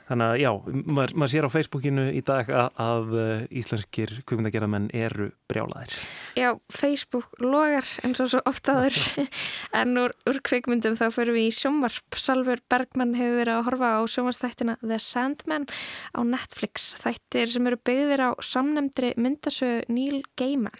[0.08, 0.50] Þannig að já,
[0.88, 5.98] maður, maður sér á Facebookinu í dag að, að uh, íslenskir kvikmyndagerðamenn eru brjálaðir.
[6.40, 8.96] Já, Facebook logar eins og svo oftaður
[9.80, 12.20] en úr, úr kvikmyndum þá fyrir við í sjónvarp.
[12.24, 15.68] Salver Bergman hefur verið að horfa á sjónvarstættina The Sandman
[16.16, 16.94] á Netflix.
[17.04, 20.72] Þættir sem eru byggðir á samnemndri myndasögu Neil Gaiman.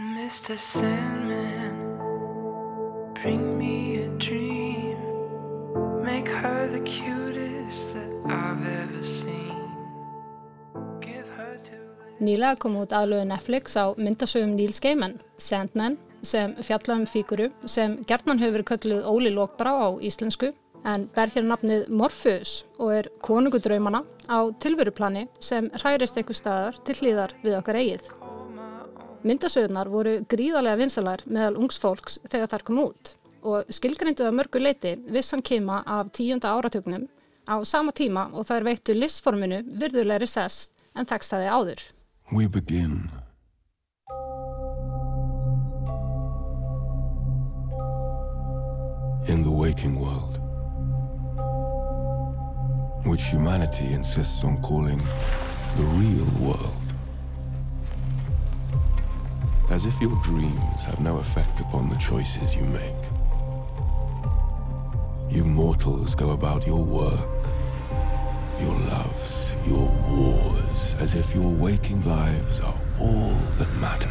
[0.00, 0.56] Mr.
[0.56, 1.19] Sandman
[3.22, 4.96] Bring me a dream
[6.02, 9.40] Make her the cutest that I've ever seen
[12.20, 18.40] Nýlega kom út aðlögu Netflix á myndasögum Níls Gaiman, Sandman, sem fjallaðum fíguru sem gertmann
[18.40, 20.50] hefur verið kölluð Óli Lókbrá á íslensku
[20.84, 27.00] en ber hér nafnið Morpheus og er konungudraumana á tilveruplani sem hærist eitthvað staðar til
[27.00, 28.12] hlýðar við okkar eigið.
[29.20, 33.14] Myndasögurnar voru gríðarlega vinsalar meðal ungsfólks þegar þær kom út.
[33.44, 37.04] Og skilgrindu að mörgu leiti vissan kema af tíunda áratögnum
[37.44, 41.84] á sama tíma og þær veittu listforminu virðulegri sess en tekstaði áður.
[42.32, 43.10] We begin.
[49.28, 50.40] In the waking world
[53.04, 55.00] which humanity insists on calling
[55.76, 56.79] the real world
[59.70, 63.02] as if your dreams have no effect upon the choices you make.
[65.30, 67.46] You mortals go about your work,
[68.58, 74.10] your loves, your wars, as if your waking lives are all that matter.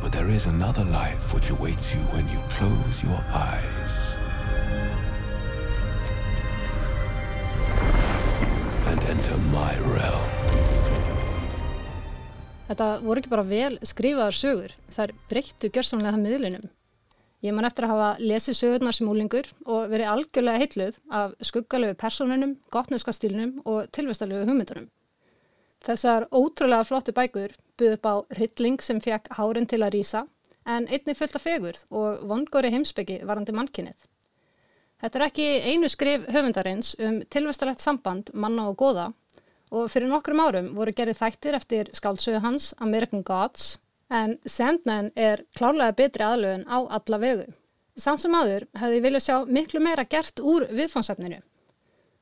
[0.00, 4.16] But there is another life which awaits you when you close your eyes.
[8.86, 10.39] And enter my realm.
[12.70, 16.68] Þetta voru ekki bara vel skrifaðar sögur, þær breyttu gjörsamlega miðlunum.
[17.42, 21.96] Ég man eftir að hafa lesið sögurnar sem úlingur og verið algjörlega heitluð af skuggalegu
[21.98, 24.86] personunum, gottneska stílunum og tilvestalegu hugmyndunum.
[25.82, 30.22] Þessar ótrúlega flottu bækur buð upp á hrylling sem fekk hárin til að rýsa
[30.68, 33.96] en einni fullt af fegurð og vongóri heimsbyggi varandi mannkinnið.
[35.00, 39.10] Þetta er ekki einu skrif höfundarins um tilvestalegt samband manna og goða
[39.70, 43.78] og fyrir nokkrum árum voru gerðið þættir eftir skálsögu hans American Gods
[44.10, 47.46] en Sandman er klárlega betri aðlögun á alla vegu.
[47.96, 51.40] Samt sem aður hefði viljað sjá miklu meira gert úr viðfónsefninu.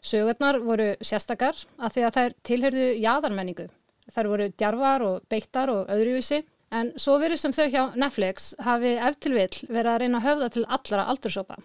[0.05, 3.67] Sögurnar voru sérstakar að því að þær tilherðu jáðarmenningu.
[4.13, 8.95] Þær voru djarvar og beittar og öðruvísi en svo verið sem þau hjá Netflix hafi
[9.09, 11.59] eftir vill verið að reyna að höfða til allra aldursopa.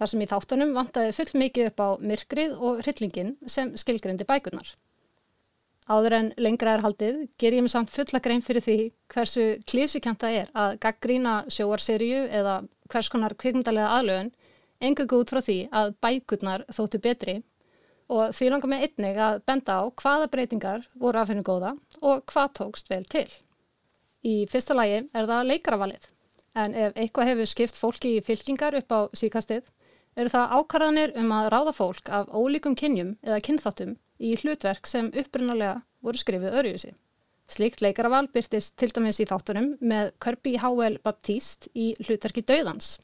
[0.00, 4.70] Þar sem í þáttunum vantaði full mikið upp á myrkrið og hryllingin sem skilgrindi bækurnar.
[5.90, 8.76] Áður en lengra er haldið ger ég mig samt fulla grein fyrir því
[9.10, 12.60] hversu klísukjanta er að gaggrína sjóarseríu eða
[12.92, 14.30] hvers konar kvikmyndalega aðlögun
[14.86, 17.34] engungu út frá því að bækurnar þóttu betri
[18.10, 22.22] og því langar mig einnig að benda á hvaða breytingar voru að finna góða og
[22.30, 23.26] hvað tókst vel til.
[24.22, 26.06] Í fyrsta lagi er það leikaravalið
[26.60, 29.66] en ef eitthvað hefur skipt fólki í fylkingar upp á síkastið
[30.18, 35.08] eru það ákvarðanir um að ráða fólk af ólíkum kynjum eða kynþáttum í hlutverk sem
[35.10, 36.92] upprunalega voru skrifið öryjusi.
[37.50, 42.98] Slikt leikaraval byrtist til dæmis í þáttunum með Kirby Howell Baptiste í hlutverki Dauðans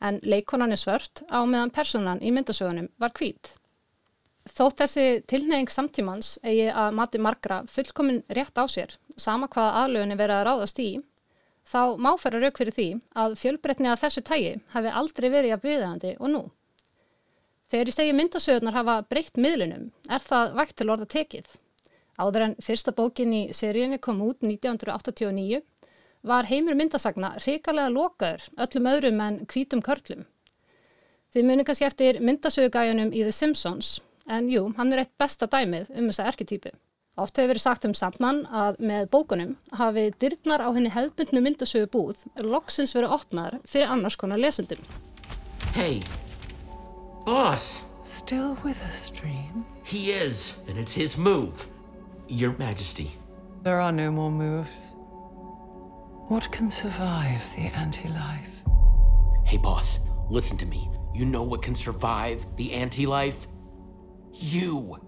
[0.00, 3.54] en leikonan er svört á meðan personan í myndasögunum var hvít.
[4.50, 10.16] Þótt þessi tilneying samtímans eigi að mati margra fullkomin rétt á sér, sama hvaða aðlöginni
[10.16, 10.90] verið að ráðast í,
[11.68, 12.88] þá máferra rauk fyrir því
[13.20, 16.42] að fjölbreytni að þessu tægi hafi aldrei verið að viðægandi og nú.
[17.70, 21.50] Þegar ég segi myndasögurnar hafa breytt miðlunum er það vægt til orða tekið.
[22.18, 25.60] Áður en fyrsta bókin í seríunni kom út 1989
[26.26, 30.26] var heimur myndasagna hrikalega lokaður öllum öðrum en hvítum körlum.
[31.30, 35.92] Þið munir kannski eftir myndasögugæjanum í The Simpsons en jú, hann er eitt besta dæmið
[35.94, 36.72] um þessa erketýpu.
[37.20, 41.90] Oft hefur verið sagt um sammann að með bókunum hafi dyrnar á henni hefðbundnu myndasögu
[41.94, 44.82] búð loksins verið opnaðar fyrir annars konar lesendum.
[45.78, 46.02] Hei!
[47.30, 47.84] Boss!
[48.00, 49.64] Still with us, Dream?
[49.84, 51.64] He is, and it's his move.
[52.26, 53.12] Your Majesty.
[53.62, 54.96] There are no more moves.
[56.26, 58.64] What can survive the anti-life?
[59.46, 60.90] Hey, boss, listen to me.
[61.14, 63.46] You know what can survive the anti-life?
[64.32, 64.98] You.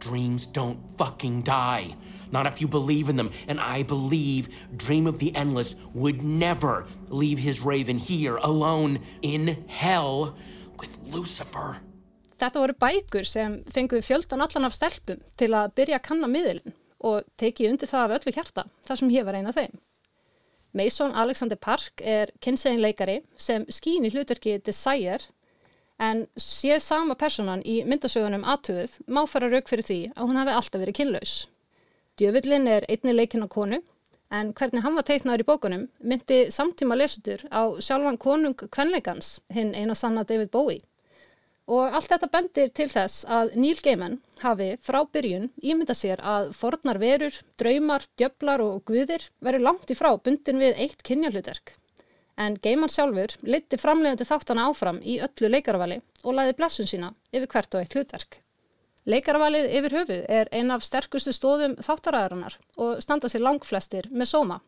[0.00, 1.94] Dreams don't fucking die.
[2.32, 3.30] Not if you believe in them.
[3.46, 9.64] And I believe Dream of the Endless would never leave his raven here alone in
[9.68, 10.36] hell
[11.12, 11.80] Lucifer.
[12.40, 16.74] Þetta voru bækur sem fenguði fjöldan allan af stelpum til að byrja að kanna miðlinn
[17.02, 19.76] og teki undir það af öllu hjarta, þar sem ég var eina þeim.
[20.72, 25.28] Mason Alexander Park er kynsegin leikari sem skýn í hlutverki Desire
[26.00, 30.54] en sé sama personan í myndasögunum aðtöðuð má fara rauk fyrir því að hún hafi
[30.56, 31.34] alltaf verið kynlaus.
[32.18, 33.82] Djöfullin er einni leikinn á konu
[34.32, 39.74] en hvernig hann var teiknaður í bókunum myndi samtíma lesutur á sjálfan konung kvenleikans hinn
[39.76, 40.80] eina sanna David Bowie.
[41.72, 46.50] Og allt þetta bendir til þess að Neil Gaiman hafi frá byrjun ímynda sér að
[46.58, 51.76] fornar verur, draumar, djöflar og guðir veru langt í frá bundin við eitt kynjarhlutverk.
[52.36, 57.48] En Gaiman sjálfur liti framlegandi þáttana áfram í öllu leikarvali og læði blessun sína yfir
[57.54, 58.42] hvert og eitt hlutverk.
[59.08, 64.60] Leikarvalið yfir höfuð er eina af sterkustu stóðum þáttaræðarinnar og standa sér langflestir með sóma.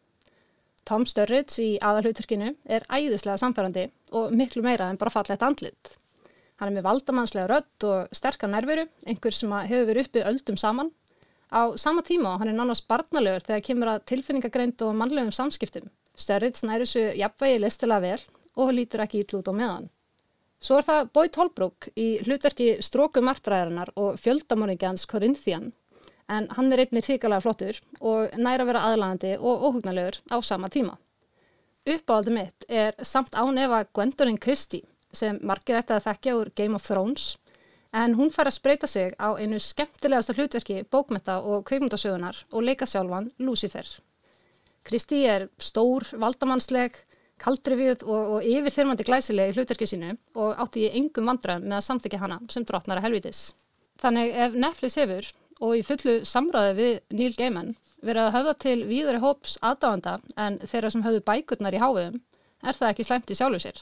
[0.84, 5.94] Tom Sturridge í aðalhutverkinu er æðislega samfærandi og miklu meira en bara fallegt andlit.
[6.64, 10.88] Hann er með valdamannslega rött og sterkar nærveru, einhver sem hefur verið uppið öldum saman.
[11.52, 15.90] Á sama tíma hann er nánast barnalegur þegar kemur að tilfinningagreind og mannlegum samskiptum.
[16.16, 18.22] Störrið snæri svo jafnvægi listilega vel
[18.64, 19.90] og lítur ekki ítl út á meðan.
[20.56, 25.68] Svo er það Boyd Holbrook í hlutverki Stróku martræðarinnar og fjöldamorðingjans Corinthian
[26.32, 30.96] en hann er einnig hrikalega flottur og næra vera aðlagandi og óhugnalegur á sama tíma.
[31.84, 36.50] Uppáhaldi mitt er samt án ef að Gwendolyn Christie sem margir ætti að þekkja úr
[36.56, 37.34] Game of Thrones
[37.94, 42.88] en hún fær að spreita sig á einu skemmtilegasta hlutverki bókmenta og kveikmyndasögunar og leika
[42.90, 43.86] sjálfan Lucifer.
[44.84, 46.96] Kristi er stór, valdamannsleg,
[47.40, 51.86] kaldrifið og, og yfirþyrmandi glæsileg í hlutverki sínu og átti í engum vandræðum með að
[51.88, 53.46] samþykja hana sem drotnara helvitis.
[54.02, 55.30] Þannig ef Netflix hefur
[55.62, 57.74] og í fullu samræði við Neil Gaiman
[58.04, 62.18] verið að höfða til víðari hóps aðdáðanda en þeirra sem höfðu bækurnar í háum
[62.64, 63.78] er það ekki slæmt í sjálfu sér.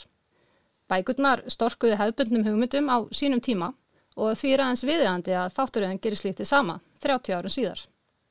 [0.93, 3.73] Bækurnar storkuði hefðbundnum hugmyndum á sínum tíma
[4.21, 7.81] og því er aðeins viðeigandi að þátturöðin gerir slítið sama 30 árun síðar.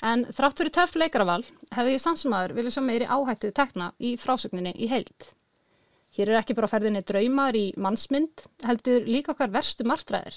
[0.01, 1.41] En þrátt fyrir töff leikaraval
[1.73, 5.27] hefði ég sannsumæður viljað svo meiri áhættu tekna í frásögninni í heild.
[6.17, 10.35] Hér er ekki bara ferðinni draumar í mannsmynd, heldur líka okkar verstu martræðir.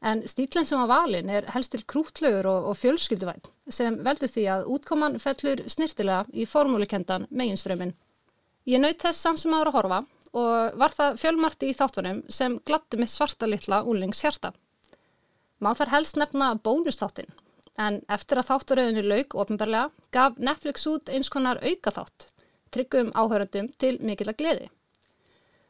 [0.00, 4.44] En stílinn sem var valin er helst til krútlögur og, og fjölskylduvæn sem veldur því
[4.54, 7.92] að útkoman fellur snirtilega í formúlikendan meginströmin.
[8.68, 10.00] Ég naut þess sannsumæður að horfa
[10.36, 14.52] og var það fjölmarti í þáttunum sem gladdi með svarta litla úlings hjarta.
[15.60, 17.30] Má þar helst nefna bónustáttin,
[17.76, 22.28] en eftir að þátturöðinu laug ofinbarlega gaf Netflix út eins konar auka þátt,
[22.70, 24.70] tryggum áhöröndum til mikila gleði.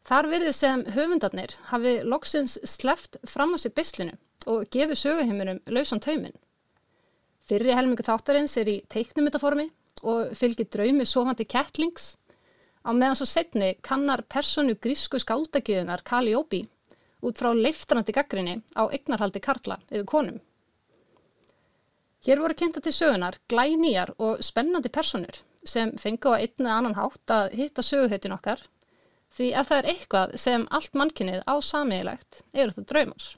[0.07, 4.15] Þar virði sem höfundarnir hafi loksins sleft fram á sér bislinu
[4.49, 6.37] og gefið söguheiminum lausan tauminn.
[7.49, 9.69] Fyrri helmingu þáttarins er í teiknumittaformi
[10.07, 12.15] og fylgir draumi sofandi kettlings
[12.81, 16.63] Á meðan svo setni kannar personu grísku skáldagiðunar Kalliopi
[17.21, 20.41] út frá leiftrandi gaggrinni á eignarhaldi Karla yfir konum.
[22.25, 26.97] Hér voru kynnta til sögunar glænýjar og spennandi personur sem fengu á einn eða annan
[26.97, 28.65] hátt að hitta söguhautin okkar
[29.37, 33.29] því ef það er eitthvað sem allt mannkinnið á samiðilegt eru það draumar.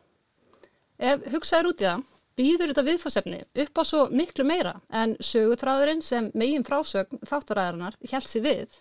[1.02, 2.04] Ef hugsaður út í það,
[2.38, 8.30] býður þetta viðfórsefni upp á svo miklu meira en sögutráðurinn sem megin frásögn þáttaræðarinnar held
[8.30, 8.78] sér við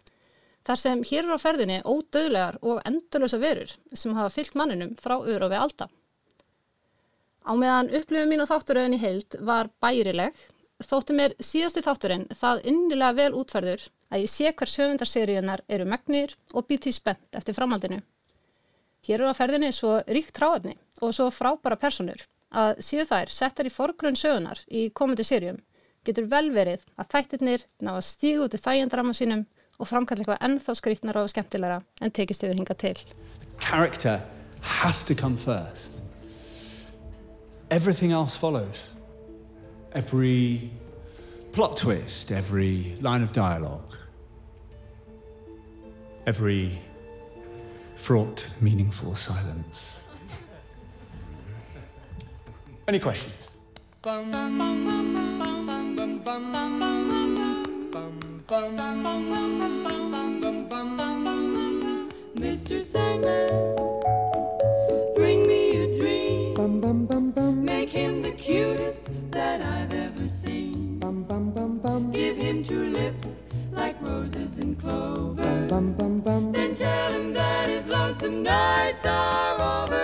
[0.68, 5.16] Þar sem hér er á ferðinni ódöðlegar og endurlösa verur sem hafa fyllt manninum frá
[5.18, 5.88] öðru og við alda.
[7.42, 10.36] Á meðan upplifum mín og þátturöðin í heild var bærileg,
[10.86, 16.36] þótti mér síðasti þátturinn það innilega vel útferður að ég sé hver söfundarseríunar eru megnir
[16.54, 18.02] og því spennt eftir framhaldinu.
[19.08, 22.22] Hér er á ferðinni svo ríkt tráðni og svo frábara personur
[22.52, 25.58] að síðu þær settar í forgrunn sögunar í komandi sérium
[26.06, 29.46] getur vel verið að þættirnir ná að stígu út í þægendrama sínum
[29.82, 33.02] og framkalla eitthvað ennþá skrítnar og skemmtilegra en tekist yfir hinga til.
[33.62, 34.22] Character
[34.62, 36.02] has to come first.
[37.72, 38.86] Everything else follows.
[39.94, 40.72] Every
[41.52, 43.98] plot twist, every line of dialogue,
[46.26, 46.80] every
[47.96, 49.92] fraught, meaningful silence.
[52.88, 53.50] Any questions?
[62.36, 62.82] Mr.
[62.82, 63.76] Sandman,
[65.16, 67.64] bring me a dream.
[67.64, 71.00] Make him the cutest that I've ever seen.
[72.12, 75.70] Give him into lips like roses and clover.
[76.52, 80.01] Then tell him that his lonesome nights are over.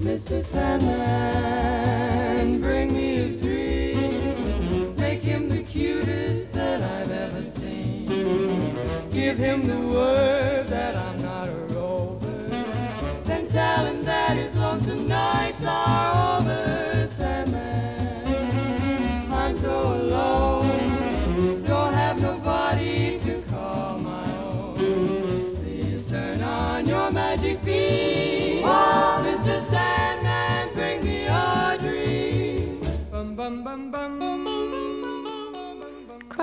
[0.00, 0.42] Mr.
[0.42, 0.90] Sandman,
[2.60, 4.96] bring me a dream.
[4.96, 8.06] Make him the cutest that I've ever seen.
[9.12, 12.48] Give him the word that I'm not a rover.
[13.24, 16.67] Then tell him that his lonesome nights are over.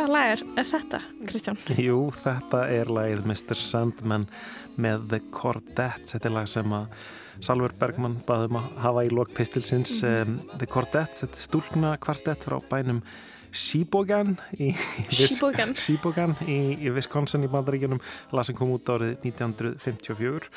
[0.05, 1.55] Hvaða lag er, er þetta, Kristján?
[1.81, 3.57] Jú, þetta er lagið Mr.
[3.57, 4.27] Sandman
[4.77, 6.13] með The Cordettes.
[6.13, 7.07] Þetta er lag sem að
[7.47, 9.95] Salver Bergman baðum að hafa í lok pistilsins.
[10.05, 13.01] Um, The Cordettes, þetta er stúlna kvartett frá bænum
[13.55, 14.71] Shebogan í,
[16.45, 18.01] í, í Wisconsin í bandaríkjunum
[18.35, 20.49] lag sem kom út árið 1954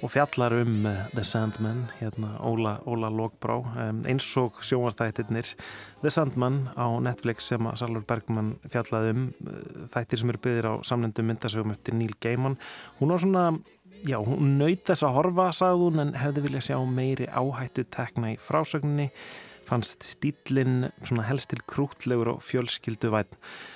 [0.00, 5.54] og fjallar um uh, The Sandman hérna Óla, Óla Lókbrá um, eins og sjónvastættirnir
[6.02, 9.62] The Sandman á Netflix sem að Salur Bergman fjallaði um uh,
[9.94, 12.60] þættir sem eru byggðir á samlendum myndasögum eftir Neil Gaiman.
[13.00, 13.48] Hún var svona
[14.04, 18.34] Já, hún naut þess að horfa, sagði hún, en hefði viljað sjá meiri áhættu tekna
[18.34, 19.06] í frásögninni
[19.68, 23.30] fannst stílinn svona helst til krútlegur og fjölskyldu væn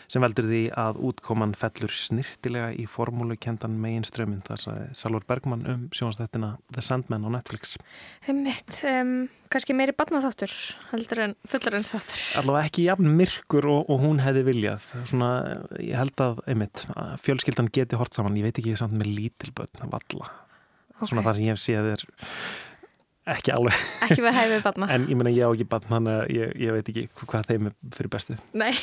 [0.09, 5.67] sem veldur því að útkoman fellur snirtilega í formúlukendan megin ströminn þar sagði Salvar Bergman
[5.69, 7.77] um sjónastættina The Sandman á Netflix.
[8.25, 10.55] Heimitt, um, kannski meiri barnaþáttur
[10.95, 12.25] heldur en fullarins þáttur.
[12.41, 14.89] Allavega ekki jafn myrkur og, og hún hefði viljað.
[15.11, 15.33] Svona,
[15.77, 19.93] ég held að einmitt, að fjölskyldan geti hort saman, ég veit ekki samt með lítilbötn
[19.93, 20.33] valla,
[21.03, 21.29] svona Ok.
[21.29, 22.09] það sem ég hef séð er
[23.35, 23.81] ekki alveg.
[24.09, 24.91] Ekki við hæfið barna.
[24.95, 27.71] En ég meina ég á ekki bann þannig að ég, ég veit ekki hvað þeim
[27.71, 28.39] er fyrir bestu.
[28.57, 28.73] Nei.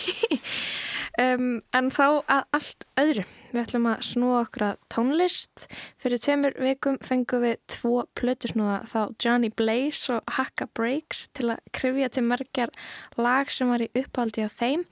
[1.16, 3.24] Um, En þá að allt öðru.
[3.54, 5.66] Við ætlum að snúa okkur að tónlist.
[6.04, 8.82] Fyrir tveimur vikum fengum við tvo plötusnúða.
[8.92, 12.74] Þá Johnny Blaze og Hakka Breaks til að krifja til merkjar
[13.16, 14.84] lag sem var í uppáldi á þeim.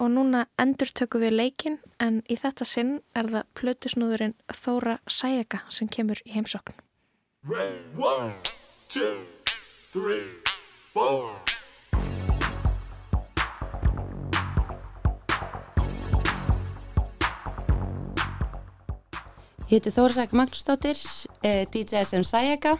[0.00, 5.60] Og núna endur tökum við leikin en í þetta sinn er það plötusnúðurinn Þóra Sæjaka
[5.68, 6.76] sem kemur í heimsókn.
[7.46, 8.32] One,
[8.96, 9.26] two,
[9.92, 10.24] three,
[10.94, 11.28] four.
[19.66, 20.96] Ég heiti Þórsæk Magnúsdóttir,
[21.44, 22.78] eh, DJ sem Sæjaka.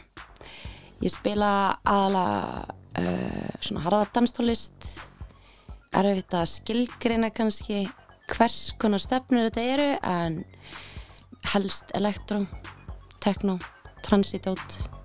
[1.05, 2.25] Ég spila aðala
[2.97, 4.89] uh, svona harða danstólist.
[5.93, 7.85] Erfitt að skilgreina kannski
[8.33, 10.45] hvers konar stefnur þetta eru en
[11.53, 12.47] helst elektró,
[13.21, 13.61] tekno,
[14.01, 14.96] transitót.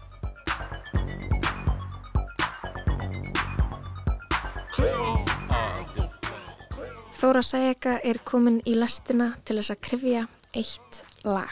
[7.22, 10.22] Þóra Sæjaka er komin í lestina til þess að krifja
[10.58, 11.52] eitt lag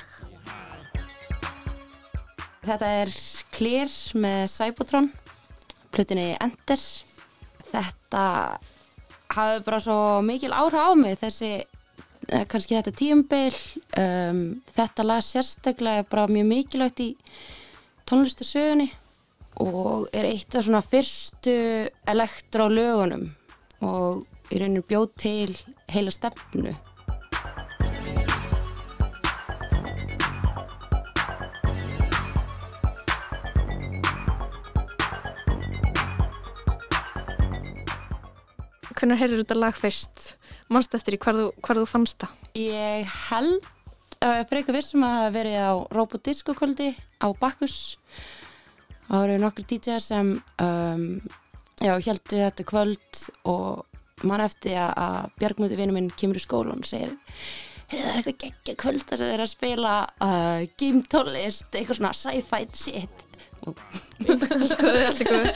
[2.66, 3.12] Þetta er
[3.54, 5.10] Clear með Cybotron,
[5.94, 6.82] plutinni Enter.
[7.70, 8.24] Þetta
[9.36, 13.62] hafi bara svo mikil áhrif á mig þessi, eh, kannski þetta tíumbil.
[13.94, 14.42] Um,
[14.74, 17.10] þetta lag sérstaklega er bara mjög mikilvægt í
[18.10, 18.90] tónlistasögunni
[19.62, 21.56] og er eitt af svona fyrstu
[22.10, 23.30] elektrólögunum
[23.86, 25.56] og í rauninu bjóð til
[25.94, 26.76] heila stefnu.
[39.00, 40.26] Hvernig heyrður þetta lag fyrst?
[40.70, 42.34] Manst eftir í hvar þú, fannst það?
[42.60, 43.64] Ég held
[44.26, 46.92] uh, frekar vissum að það verið á Robodisco kvöldi
[47.24, 47.80] á Bakkus
[49.10, 51.06] það voru nokkur DJ sem um,
[51.82, 53.89] já, heldu þetta kvöld og
[54.28, 57.14] mann eftir að, Björgmúti vinnu minn kemur í skólan og segir
[57.90, 61.70] Heyrðu, það er eitthvað geggja kvöld þess að þeir eru að spila uh, game tónlist,
[61.74, 63.18] eitthvað svona sci-fi shit
[63.66, 63.74] og
[64.30, 65.48] allt góð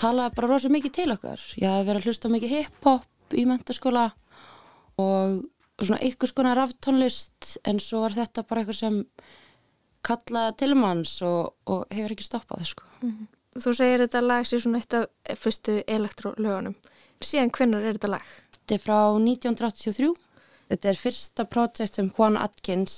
[0.00, 1.42] talaði bara rosa mikið til okkar.
[1.60, 4.06] Ég hafði verið að hlusta mikið hip-hop í mentaskóla
[5.00, 5.40] og
[5.80, 9.00] svona einhvers konar raftónlist en svo var þetta bara eitthvað sem
[10.06, 12.86] kallaði til manns og, og hefur ekki stoppað sko.
[13.60, 16.76] Þú segir þetta lag sér svona eitt af fyrstu elektrólögunum.
[17.20, 18.28] Síðan hvernig er þetta lag?
[18.54, 20.12] Þetta er frá 1983.
[20.70, 22.94] Þetta er fyrsta projekt sem Juan Atkins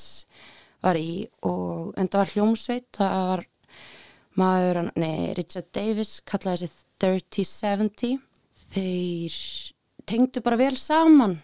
[0.83, 3.45] var í og en það var hljómsveit, það var
[4.39, 8.21] maður, nei, Richard Davis kallaði þessi 3070.
[8.73, 9.39] Þeir
[10.09, 11.39] tengdu bara vel saman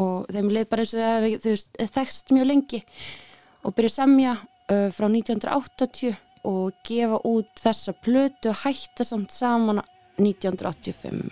[0.00, 2.80] og þeim leið bara eins og það þau veist, þekkst mjög lengi
[3.64, 4.36] og byrja að semja
[4.70, 6.18] frá 1980
[6.48, 9.82] og gefa út þessa plötu og hætta samt saman
[10.20, 11.30] 1985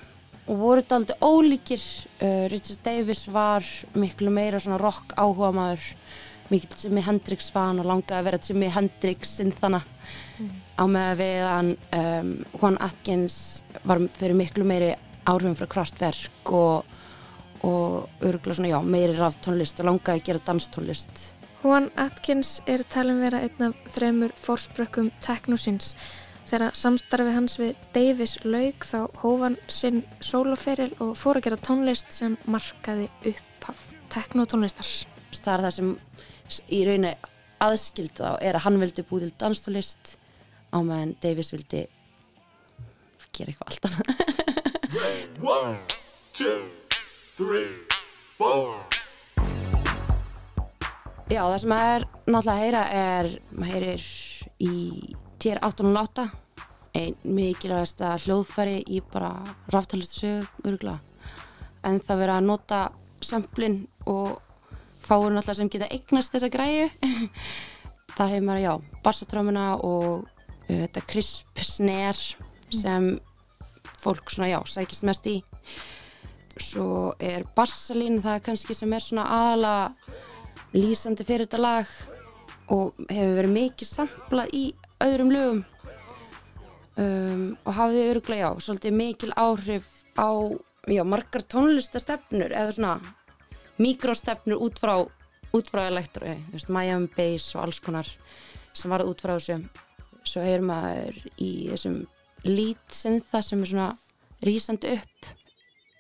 [0.49, 1.85] og voru þetta aldrei ólíkir
[2.53, 3.65] Richard Davis var
[4.01, 5.91] miklu meira svona rock áhuga maður
[6.53, 10.53] mikill Jimi Hendrix fan og langaði að vera Jimi Hendrix synþana mm.
[10.81, 13.39] á með við hann um, Juan Atkins
[13.85, 14.95] var fyrir miklu meiri
[15.29, 16.95] áhrifum frá kraftverk og,
[17.69, 21.25] og örgulega svona já, meiri ráftónlist og langaði að gera danstónlist
[21.63, 25.95] Juan Atkins er talin vera einn af þremur fórsprökkum teknósins.
[26.49, 32.15] Þegar samstarfi hans við Davis laug þá hófan sinn sóloferil og fór að gera tónlist
[32.15, 33.83] sem markaði upphaf
[34.15, 34.89] teknótónlistar.
[35.35, 35.93] Það er það sem
[36.73, 37.15] í rauninni
[37.67, 40.17] aðskildi þá er að hann vildi búið til danstónlist
[40.73, 41.89] á meðan Davis vildi
[43.39, 44.09] gera eitthvað allt annað.
[45.43, 45.79] One,
[46.33, 46.59] two,
[47.37, 47.69] three,
[48.39, 48.98] four.
[51.29, 54.05] Já, það sem maður er náttúrulega að heyra er, maður heyrir
[54.65, 54.77] í
[55.37, 56.23] TR 808,
[56.97, 59.35] einn mikilvægasta hljóðfæri í bara
[59.69, 61.03] ráftalistasögu, öruglega.
[61.85, 62.79] En það verið að nota
[63.21, 63.77] sömplinn
[64.09, 64.39] og
[65.05, 66.89] fáur náttúrulega sem geta eignast þessa græu.
[68.17, 68.73] það hefur maður, já,
[69.05, 72.25] bassatrámuna og uh, þetta krisp sner
[72.73, 73.11] sem
[74.01, 75.37] fólk svona, já, sækist mest í.
[76.57, 79.77] Svo er bassalín það kannski sem er svona aðala
[80.75, 81.91] lýsandi fyrir þetta lag
[82.69, 84.65] og hefur verið mikið samplað í
[85.05, 85.61] öðrum lögum.
[86.99, 89.87] Um, og hafði öruglega, já, svolítið mikil áhrif
[90.19, 90.35] á,
[90.91, 93.15] já, margar tónlistastefnur eða svona
[93.79, 94.97] mikrostefnur út frá
[95.55, 98.09] út frá elektro, þú veist, Miami Bass og alls konar
[98.77, 99.61] sem varð út frá þessu.
[100.29, 102.03] Svo heyr maður í þessum
[102.45, 103.89] lítsinða sem er svona
[104.45, 105.31] rýsandi upp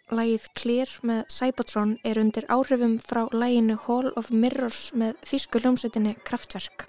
[0.08, 6.14] Lægið Clear með Cybertron er undir áhrifum frá læginu Hall of Mirrors með þýsku hljómsveitinni
[6.24, 6.86] Kraftwerk.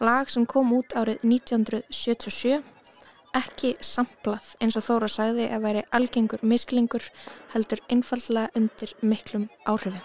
[0.00, 2.62] Lag sem kom út árið 1977,
[3.36, 7.10] ekki samplað eins og Þóra sagði að væri algengur misklingur
[7.52, 10.00] heldur einfallega undir miklum áhrifum.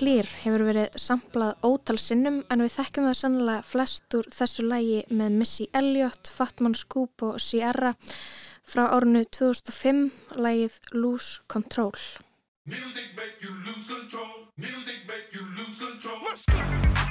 [0.00, 5.02] Clear hefur verið samplað ótal sinnum en við þekkjum það sannlega flest úr þessu lægi
[5.12, 7.92] með Missy Elliott, Fatman Scoop og Sierra
[8.64, 10.00] frá árinu 2005,
[10.40, 11.92] lægið Lose Control.
[12.64, 14.48] Music make you lose control.
[14.56, 17.09] Music make you lose control.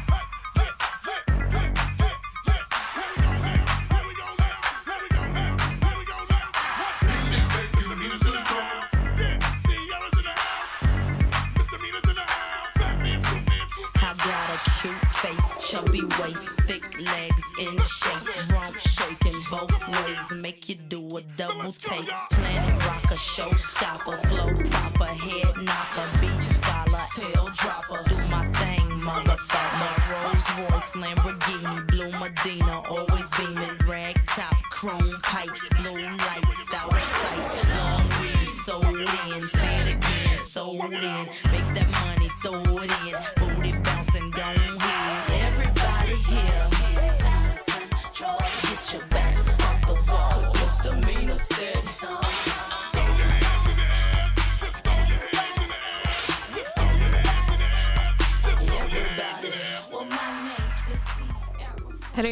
[15.69, 21.71] Chubby waist, thick legs in shape, rump shaking both ways, make you do a double
[21.73, 22.09] take.
[22.31, 28.03] Planet rocker, showstopper, flow popper, head knocker, beat scholar, tail dropper.
[28.09, 29.79] Do my thing, motherfucker.
[29.79, 29.89] My
[30.23, 31.58] Rolls Royce, Lamborghini,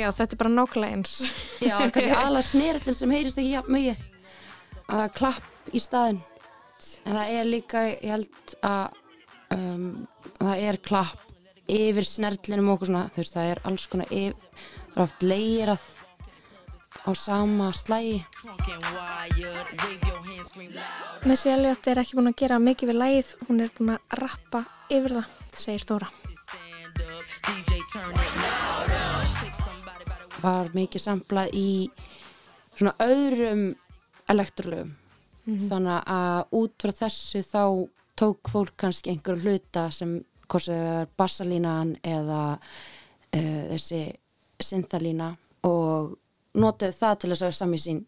[0.08, 1.18] já, þetta er bara nákvæmlega eins.
[1.68, 4.08] Já, kannski aðalega snerillin sem heyrist ekki jafn mjög
[4.88, 6.24] að klapp í staðin
[7.08, 8.98] En það er líka, ég held að
[9.56, 9.86] um,
[10.40, 11.24] það er klapp
[11.68, 14.36] yfir snerlinum og okkur svona, þú veist, það er alls konar yfir,
[14.92, 15.88] það er oft leirað
[17.08, 18.20] á sama slægi.
[21.28, 24.64] Missy Elliot er ekki búin að gera mikið við lægið, hún er búin að rappa
[24.92, 25.34] yfir það,
[25.64, 26.08] segir Þóra.
[30.48, 31.68] Var mikið samplað í
[32.78, 33.68] svona öðrum
[34.32, 34.96] elektrolögum.
[35.48, 35.68] Mhm.
[35.70, 37.64] Þannig að út frá þessu þá
[38.18, 40.18] tók fólk kannski einhverju hluta sem
[40.72, 44.02] er bassalínan eða uh, þessi
[44.64, 45.36] synthalína
[45.68, 46.16] og
[46.58, 48.06] notaði það til að sami sín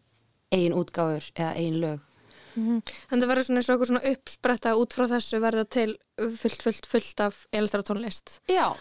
[0.51, 2.08] eigin útgáfur eða eigin lög.
[2.55, 5.89] Mm Þannig að verður svona eins og okkur svona uppspretta út frá þessu verða til
[6.19, 8.39] fullt, fullt, fullt af elektrotónlist.
[8.49, 8.75] Já.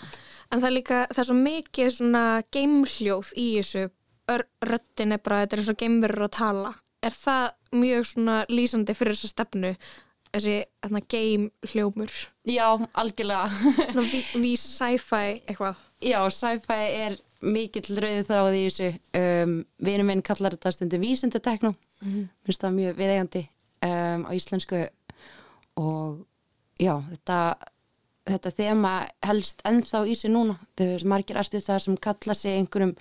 [0.49, 3.87] En það er líka, það er svo mikið svona geimhljóð í þessu,
[4.69, 6.75] röddin er bara, þetta er eins og geimverur að tala.
[7.05, 7.47] Er það
[7.79, 9.75] mjög svona lýsandi fyrir þessa stefnu,
[10.33, 10.57] þessi
[11.15, 12.17] geimhljómur?
[12.49, 12.67] Já,
[12.99, 13.47] algjörlega.
[13.93, 14.07] Svona
[14.45, 15.85] ví, sci-fi eitthvað.
[16.05, 18.91] Já, sci-fi er mikill rauðið þráð í þessu.
[19.21, 19.55] Um,
[19.85, 21.77] Vinur minn kallar þetta stundu vísindatekno.
[22.03, 22.27] Mhm.
[22.49, 23.45] Minnst það mjög viðeigandi
[23.85, 24.85] um, á íslensku
[25.79, 26.25] og
[26.81, 27.39] já, þetta,
[28.29, 28.93] þetta þema
[29.27, 30.59] helst ennþá í sig núna.
[30.79, 32.97] Þau veist margir artistar sem kalla sig einhverjum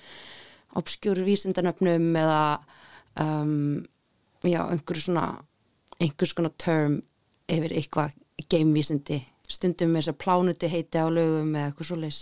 [0.78, 2.42] obskjúr vísindanöfnum eða
[3.24, 3.86] um,
[4.46, 5.28] já, einhverju svona
[5.98, 7.02] einhvers konar term
[7.50, 8.14] yfir eitthvað
[8.52, 12.20] geimvísindi stundum með þess að plánuti heiti á lögum eða eitthvað svo leys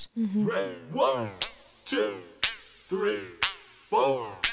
[0.93, 1.29] One,
[1.85, 2.21] two,
[2.87, 3.19] three,
[3.89, 4.44] four.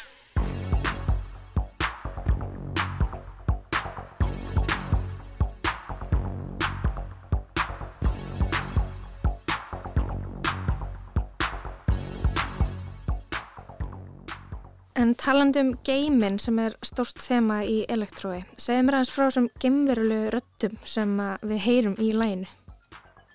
[15.02, 19.48] En talandi um geimin sem er stórt þema í elektrói, segðu mér aðeins frá þessum
[19.62, 22.46] geimverulegu röddum sem að við heyrum í læginu.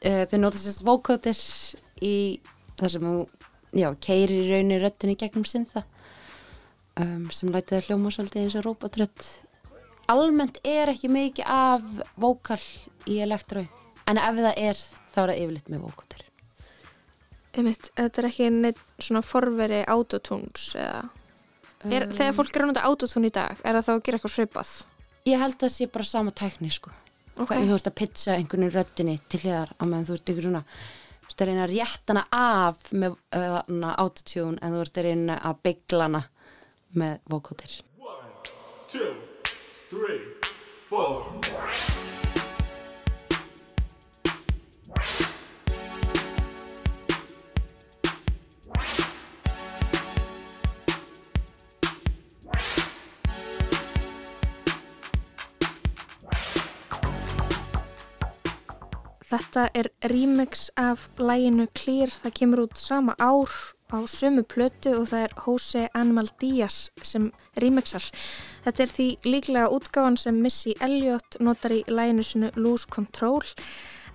[0.07, 1.41] uh, þau nota sérst vocoder
[2.07, 2.13] í
[2.80, 3.15] það sem þú
[3.82, 5.84] já, keiri í rauninni röddin í gegnum sinða
[7.01, 9.28] um, sem læti það hljóma svolítið eins og robotrödd
[10.07, 11.84] almennt er ekki mikið af
[12.15, 12.61] vokal
[13.11, 13.68] í elektrói
[14.07, 14.80] en ef það er
[15.11, 15.88] þá er það yfirleitt með
[17.57, 21.07] Einmitt, þetta er ekki neitt svona forveri autotunes eða...
[21.86, 22.11] Er, Um.
[22.17, 24.71] þegar fólk er að nota autotune í dag, er það þá að gera eitthvað svipað?
[25.28, 26.91] Ég held að það sé bara sama tækni sko.
[27.38, 27.51] Ok.
[27.51, 30.47] Hvernig þú ert að pizza einhvern veginn röddinni til hliðar á meðan þú ert ykkur
[30.47, 30.63] svona
[31.21, 35.07] þú ert að reyna að rétta hana af með uh, autotune en þú ert að
[35.11, 36.23] reyna að byggla hana
[36.97, 37.78] með vocoder.
[38.88, 39.13] Two,
[39.91, 40.21] three,
[40.89, 42.07] four.
[59.28, 63.51] Þetta er remix af læginu Clear, það kemur út sama ár
[63.91, 68.03] á sömu plötu og það er Jose Animal Díaz sem remixar.
[68.63, 73.43] Þetta er því líklega útgáfan sem Missy Elliot notar í læginu sinu Lose Control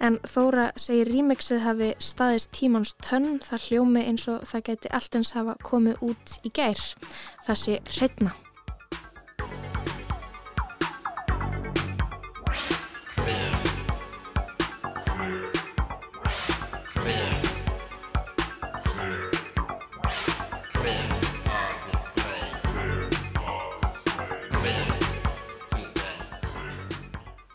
[0.00, 5.20] en Þóra segir remixið hafi staðist tímans tönn það hljómi eins og það gæti allt
[5.20, 6.80] eins hafa komið út í gær.
[7.44, 8.32] Það sé hreitna.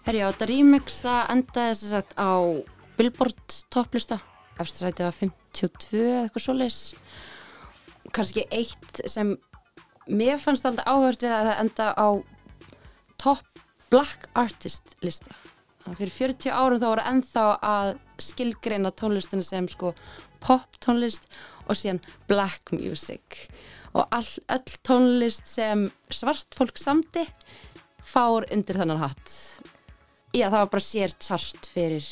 [0.08, 2.32] Herjá, þetta remix það endaði að sagt á
[2.95, 4.16] Billboard topplista?
[4.55, 6.78] Efstrætið var 52 eða eitthvað svoleiðis.
[8.16, 9.34] Kannski eitt sem
[10.08, 12.08] mér fannst alltaf áhört við að það enda á
[13.20, 15.36] top black artist lista.
[15.84, 17.93] Þannig að fyrir 40 árum þá voru ennþá að
[18.30, 19.91] skilgreina tónlistinu sem sko
[20.39, 21.28] pop tónlist
[21.68, 21.99] og síðan
[22.32, 23.43] black music.
[23.91, 27.28] Og all, öll tónlist sem svart fólk samdi
[27.99, 29.41] fár undir þennan hatt
[30.36, 32.08] Já, það var bara sér chart fyrir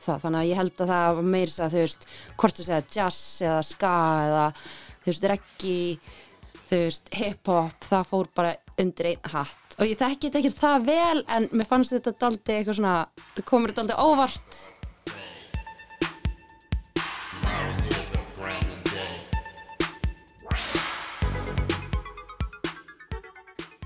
[0.00, 2.08] það, þannig að ég held að það var meir að þú veist,
[2.40, 3.92] hvort þú segja jazz eða ska
[4.24, 5.78] eða þú veist, reggi
[6.70, 9.76] þú veist, hip-hop það fór bara undir einn hatt.
[9.80, 12.96] Og ég þekki þetta ekki það vel en mér fannst þetta daldi eitthvað svona
[13.36, 14.58] það komur daldi óvart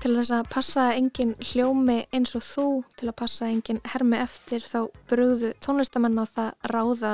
[0.05, 3.79] Til þess að passa að enginn hljómi eins og þú, til að passa að enginn
[3.89, 4.75] hermi eftir þá
[5.09, 7.13] brugðu tónlistamenn á það ráða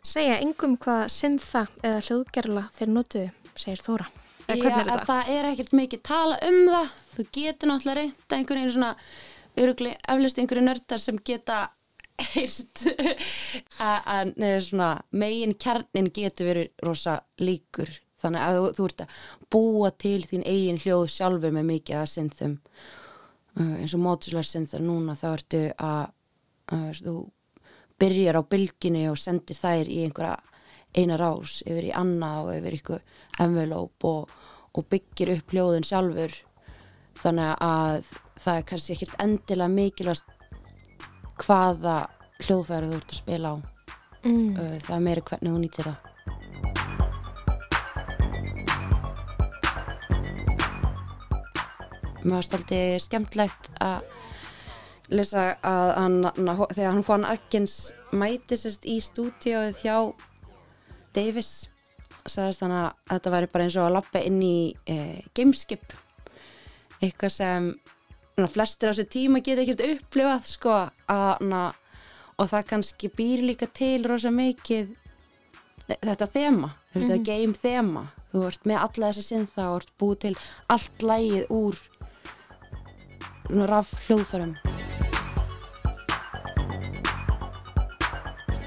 [0.00, 3.26] segja engum hvað sinnþa eða hljóðgerla þeir notuðu,
[3.60, 4.08] segir Þóra.
[4.46, 5.06] Eða Já, hvernig er að þetta?
[5.10, 8.92] það er ekkert mikið tala um það þú getur náttúrulega reynda einhvern veginn svona
[9.60, 11.62] öruglega eflust einhverju nördar sem geta
[12.30, 12.86] heyrst
[13.84, 14.32] að
[14.64, 19.18] svona megin kjarnin getur verið rosa líkur þannig að þú, þú ert að
[19.54, 22.56] búa til þín eigin hljóð sjálfur með mikið að synþum
[23.60, 26.04] uh, eins og modular synþar núna þá ertu að
[26.74, 27.16] uh, þú
[28.00, 30.38] byrjar á bylginni og sendir þær í einhverja
[30.96, 33.02] eina rás yfir í anna og yfir ykkur
[33.44, 34.30] envelóp og,
[34.74, 36.32] og byggir upp hljóðin sjálfur.
[37.20, 38.08] Þannig að
[38.40, 40.32] það er kannski ekkert endilega mikilvægt
[41.40, 41.98] hvaða
[42.40, 43.56] hljóðfæri þú ert að spila á.
[44.20, 44.56] Mm.
[44.84, 46.09] það er meira hvernig þú nýtir það
[52.22, 54.04] Mér varst alltaf skemmtlegt að
[55.10, 57.76] lesa að hann, þegar hann Juan Atkins
[58.14, 59.96] mæti sérst í stúdíóið hjá
[61.16, 61.70] Davis
[62.28, 64.56] sagðist hann að þetta væri bara eins og að lappa inn í
[64.90, 65.94] eh, gameskip
[67.00, 67.68] eitthvað sem
[68.36, 70.76] na, flestir á þessu tíma geta ekkert upplifað sko
[71.10, 71.62] að na,
[72.36, 74.94] og það kannski býr líka til rosa mikið
[75.90, 76.92] þetta þema, mm.
[76.94, 77.24] þetta mhm.
[77.26, 80.34] game þema þú ert með alla þessa sinnþa og ert búið til
[80.70, 81.80] allt lægið úr
[83.70, 84.54] raf hljóðfærum.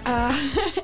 [0.03, 0.41] Uh,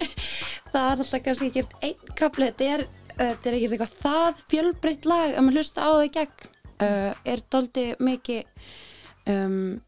[0.71, 2.85] það er alltaf kannski ekkert einn kapli þetta er,
[3.17, 6.49] þetta er ekkert eitthvað það fjölbreytt lag að maður hlusta á það í gegn
[6.85, 8.69] uh, er doldi mikið
[9.33, 9.79] um,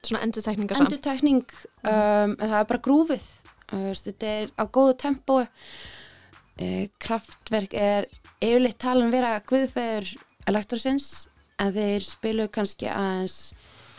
[0.00, 1.44] svona endurtekninga samt endurtekning,
[1.84, 3.26] um, en það er bara grúfið
[3.74, 8.08] uh, þetta er á góðu tempói uh, kraftverk er
[8.40, 10.14] yfirleitt talan vera guðfeður
[10.48, 11.10] elektrosins
[11.60, 13.38] en þeir spilu kannski aðeins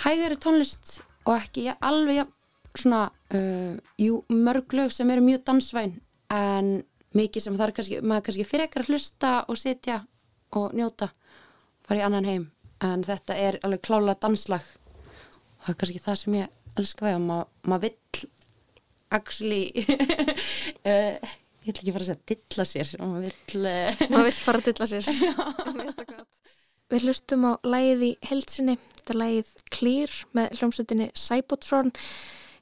[0.02, 2.26] hægari tónlist og ekki ja, alveg ja,
[2.74, 3.04] svona
[3.36, 6.00] uh, jú, mörglög sem eru mjög dansvæn
[6.34, 6.72] en
[7.18, 10.02] mikið sem það er kannski, maður kannski frekar að hlusta og sitja
[10.58, 11.12] og njóta
[11.86, 12.48] fara í annan heim.
[12.82, 14.64] En þetta er alveg klála danslag.
[14.64, 18.30] Og það er kannski það sem ég elska vega, Ma, maður vill
[19.12, 19.64] actually
[20.88, 21.20] uh,
[21.62, 24.70] ég ætla ekki fara að segja dilla sér maður vill uh, maður vill fara að
[24.70, 25.04] dilla sér
[26.92, 31.94] Við hlustum á lægið í heilsinni, þetta lægið Clear með hljómsveitinni Cybotron.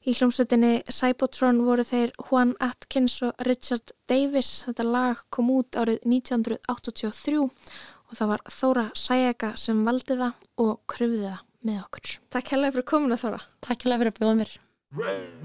[0.06, 4.52] Í hljómsveitinni Cybotron voru þeir Juan Atkins og Richard Davis.
[4.68, 10.78] Þetta lag kom út árið 1983 og það var Þóra Sæega sem valdi það og
[10.94, 12.16] kröfði það með okkur.
[12.38, 13.42] Takk hella fyrir komuna Þóra.
[13.66, 14.56] Takk hella fyrir að bjóða mér.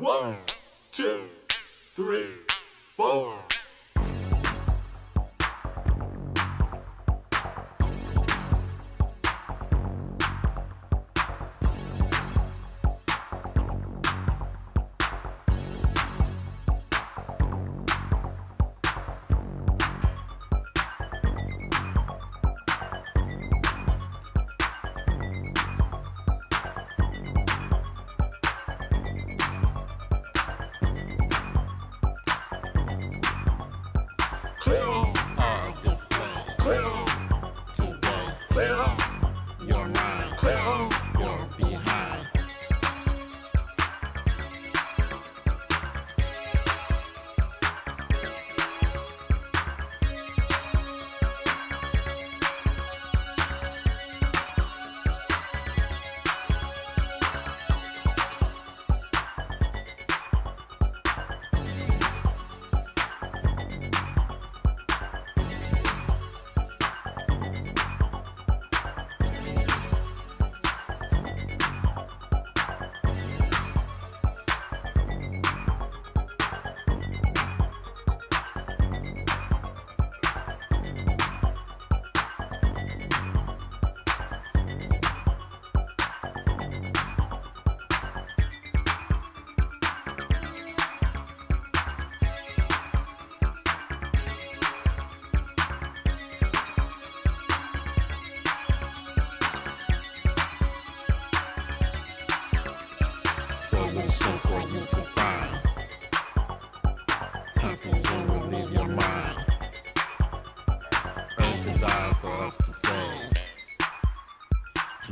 [0.05, 0.37] One,
[0.93, 1.16] two,
[1.97, 2.28] three,
[3.01, 3.32] four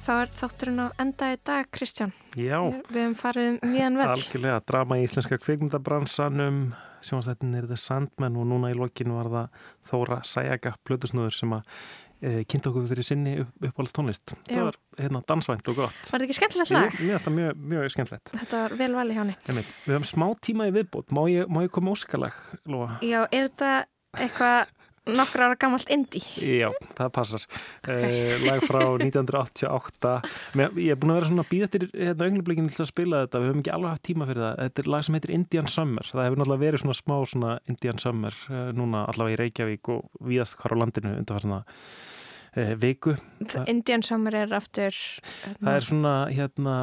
[0.10, 2.12] Þá er þátturinn á enda í dag, Kristján.
[2.34, 2.58] Já.
[2.90, 4.08] Við höfum farið miðan vell.
[4.16, 6.56] Algjörlega, drama í íslenska kvikmyndabransanum
[7.06, 9.60] sjónastættin er þetta Sandman og núna í lokinu var það
[9.92, 11.78] Þóra Sæjaga Plutusnúður sem að
[12.26, 16.10] e, kynnta okkur fyrir sinni upp, uppáhalds tónlist það var hérna dansvænt og gott Var
[16.10, 16.98] þetta ekki skemmtilegt lag?
[16.98, 19.38] Það mjög, mjög skemmtilegt Þetta var vel val í hjáni.
[19.46, 19.72] Einmitt.
[19.86, 22.98] Við höfum smá tíma í viðbót má ég, má ég koma óskalag, Lóa?
[23.06, 23.74] Já, er þetta
[24.18, 24.74] eitthvað
[25.18, 26.24] nokkur ára gammalt indie?
[26.60, 27.46] Já, það passar.
[27.86, 30.14] Uh, lag frá 1988
[30.60, 33.24] Mér, ég er búin að vera svona að býða eftir hérna, augnablikinu til að spila
[33.24, 34.62] þetta, við höfum ekki alveg haft tíma fyrir það.
[34.66, 36.12] Þetta er lag sem heitir Indian Summer.
[36.12, 40.30] Það hefur náttúrulega verið svona smá svona Indian Summer uh, núna allavega í Reykjavík og
[40.30, 42.09] víðast hvar á landinu undan svona uh,
[42.56, 43.70] viku Það...
[43.72, 44.96] Indian Summer er aftur...
[45.62, 46.76] Það er svona, hérna,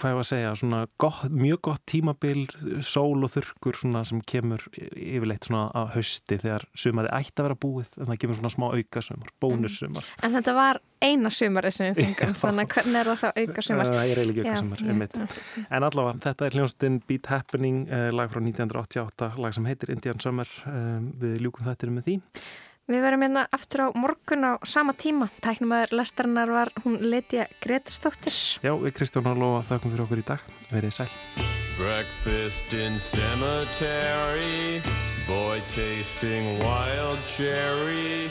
[0.00, 2.44] hvað ég var að segja, svona gott, mjög gott tímabil,
[2.86, 7.58] sól og þurrkur svona sem kemur yfirleitt svona á hausti þegar sumaði ætti að vera
[7.66, 10.08] búið en það kemur svona smá auka sumar, bónussumar.
[10.24, 13.66] En þetta var eina sumarið sem við fengum, þannig að hvernig er það þá auka
[13.66, 13.92] sumar?
[13.92, 15.20] Það er eiginlega ekki Já, auka sumar, já, einmitt.
[15.68, 20.20] En allavega, þetta er hljónstinn Beat Happening, uh, lag frá 1988, lag sem heitir Indian
[20.24, 22.18] Summer, um, við ljúkum þetta með því.
[22.90, 25.28] Við verum hérna aftur á morgun á sama tíma.
[25.44, 28.34] Tæknumæður lestarinnar var hún Letja Gretastóttir.
[28.66, 31.06] Já, við Kristján og Lóa þakkum fyrir okkur í dag, verið sæl.
[31.78, 34.82] Breakfast in cemetery,
[35.28, 38.26] boy tasting wild cherry,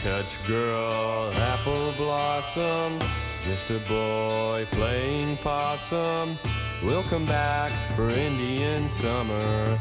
[0.00, 2.96] touch girl apple blossom,
[3.44, 6.38] just a boy playing possum.
[6.82, 9.78] We'll come back for Indian summer.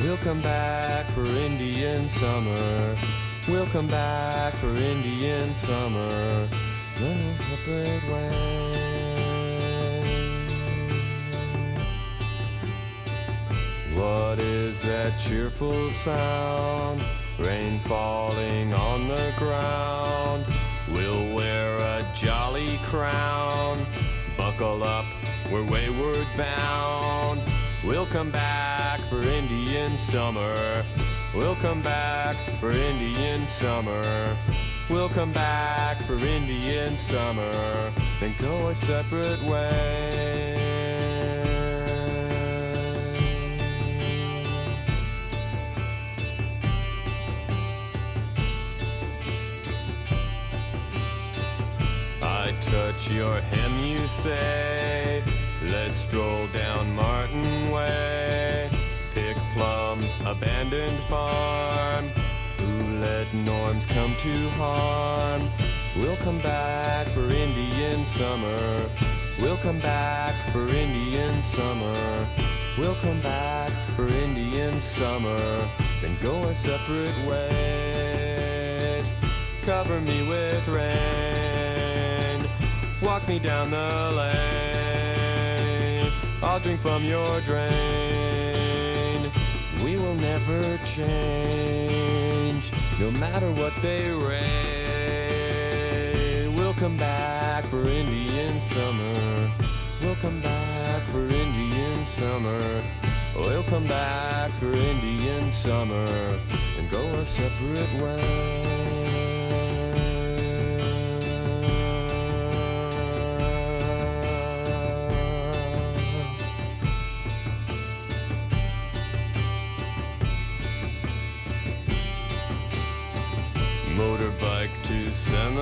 [0.00, 2.96] We'll come back for Indian summer.
[3.48, 6.48] We'll come back for Indian summer.
[6.98, 8.02] The separate
[13.94, 17.04] What is that cheerful sound?
[17.38, 20.44] Rain falling on the ground.
[20.88, 23.86] We'll wear a jolly crown.
[24.36, 25.06] Buckle up,
[25.52, 27.40] we're wayward bound.
[27.84, 30.84] We'll come back for Indian summer.
[31.36, 34.34] We'll come back for Indian summer.
[34.88, 37.92] We'll come back for Indian summer.
[38.20, 40.56] Then go a separate way.
[52.22, 55.22] I touch your hem, you say.
[55.64, 58.75] Let's stroll down Martin Way.
[60.06, 62.10] Plums, abandoned farm.
[62.58, 65.48] Who let norms come to harm?
[65.96, 68.88] We'll come back for Indian summer.
[69.40, 72.28] We'll come back for Indian summer.
[72.78, 75.68] We'll come back for Indian summer,
[76.02, 79.12] then go our separate ways.
[79.62, 82.46] Cover me with rain,
[83.02, 86.12] walk me down the lane.
[86.42, 88.25] I'll drink from your drain.
[90.06, 95.34] Will never change, no matter what they rain.
[96.54, 99.50] We'll come back for Indian summer.
[100.00, 102.84] We'll come back for Indian summer.
[103.34, 106.38] We'll come back for Indian summer
[106.78, 109.25] and go our separate ways.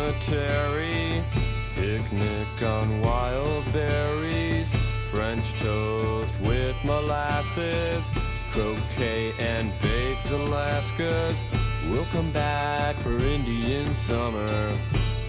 [0.05, 1.25] Cemetery,
[1.75, 4.75] picnic on wild berries,
[5.07, 8.11] French toast with molasses,
[8.51, 11.45] croquet and baked Alaskas.
[11.89, 14.77] We'll come back for Indian summer.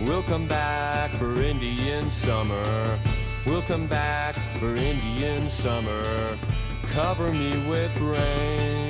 [0.01, 2.99] We'll come back for Indian summer.
[3.45, 6.37] We'll come back for Indian summer.
[6.83, 8.84] Cover me with rain.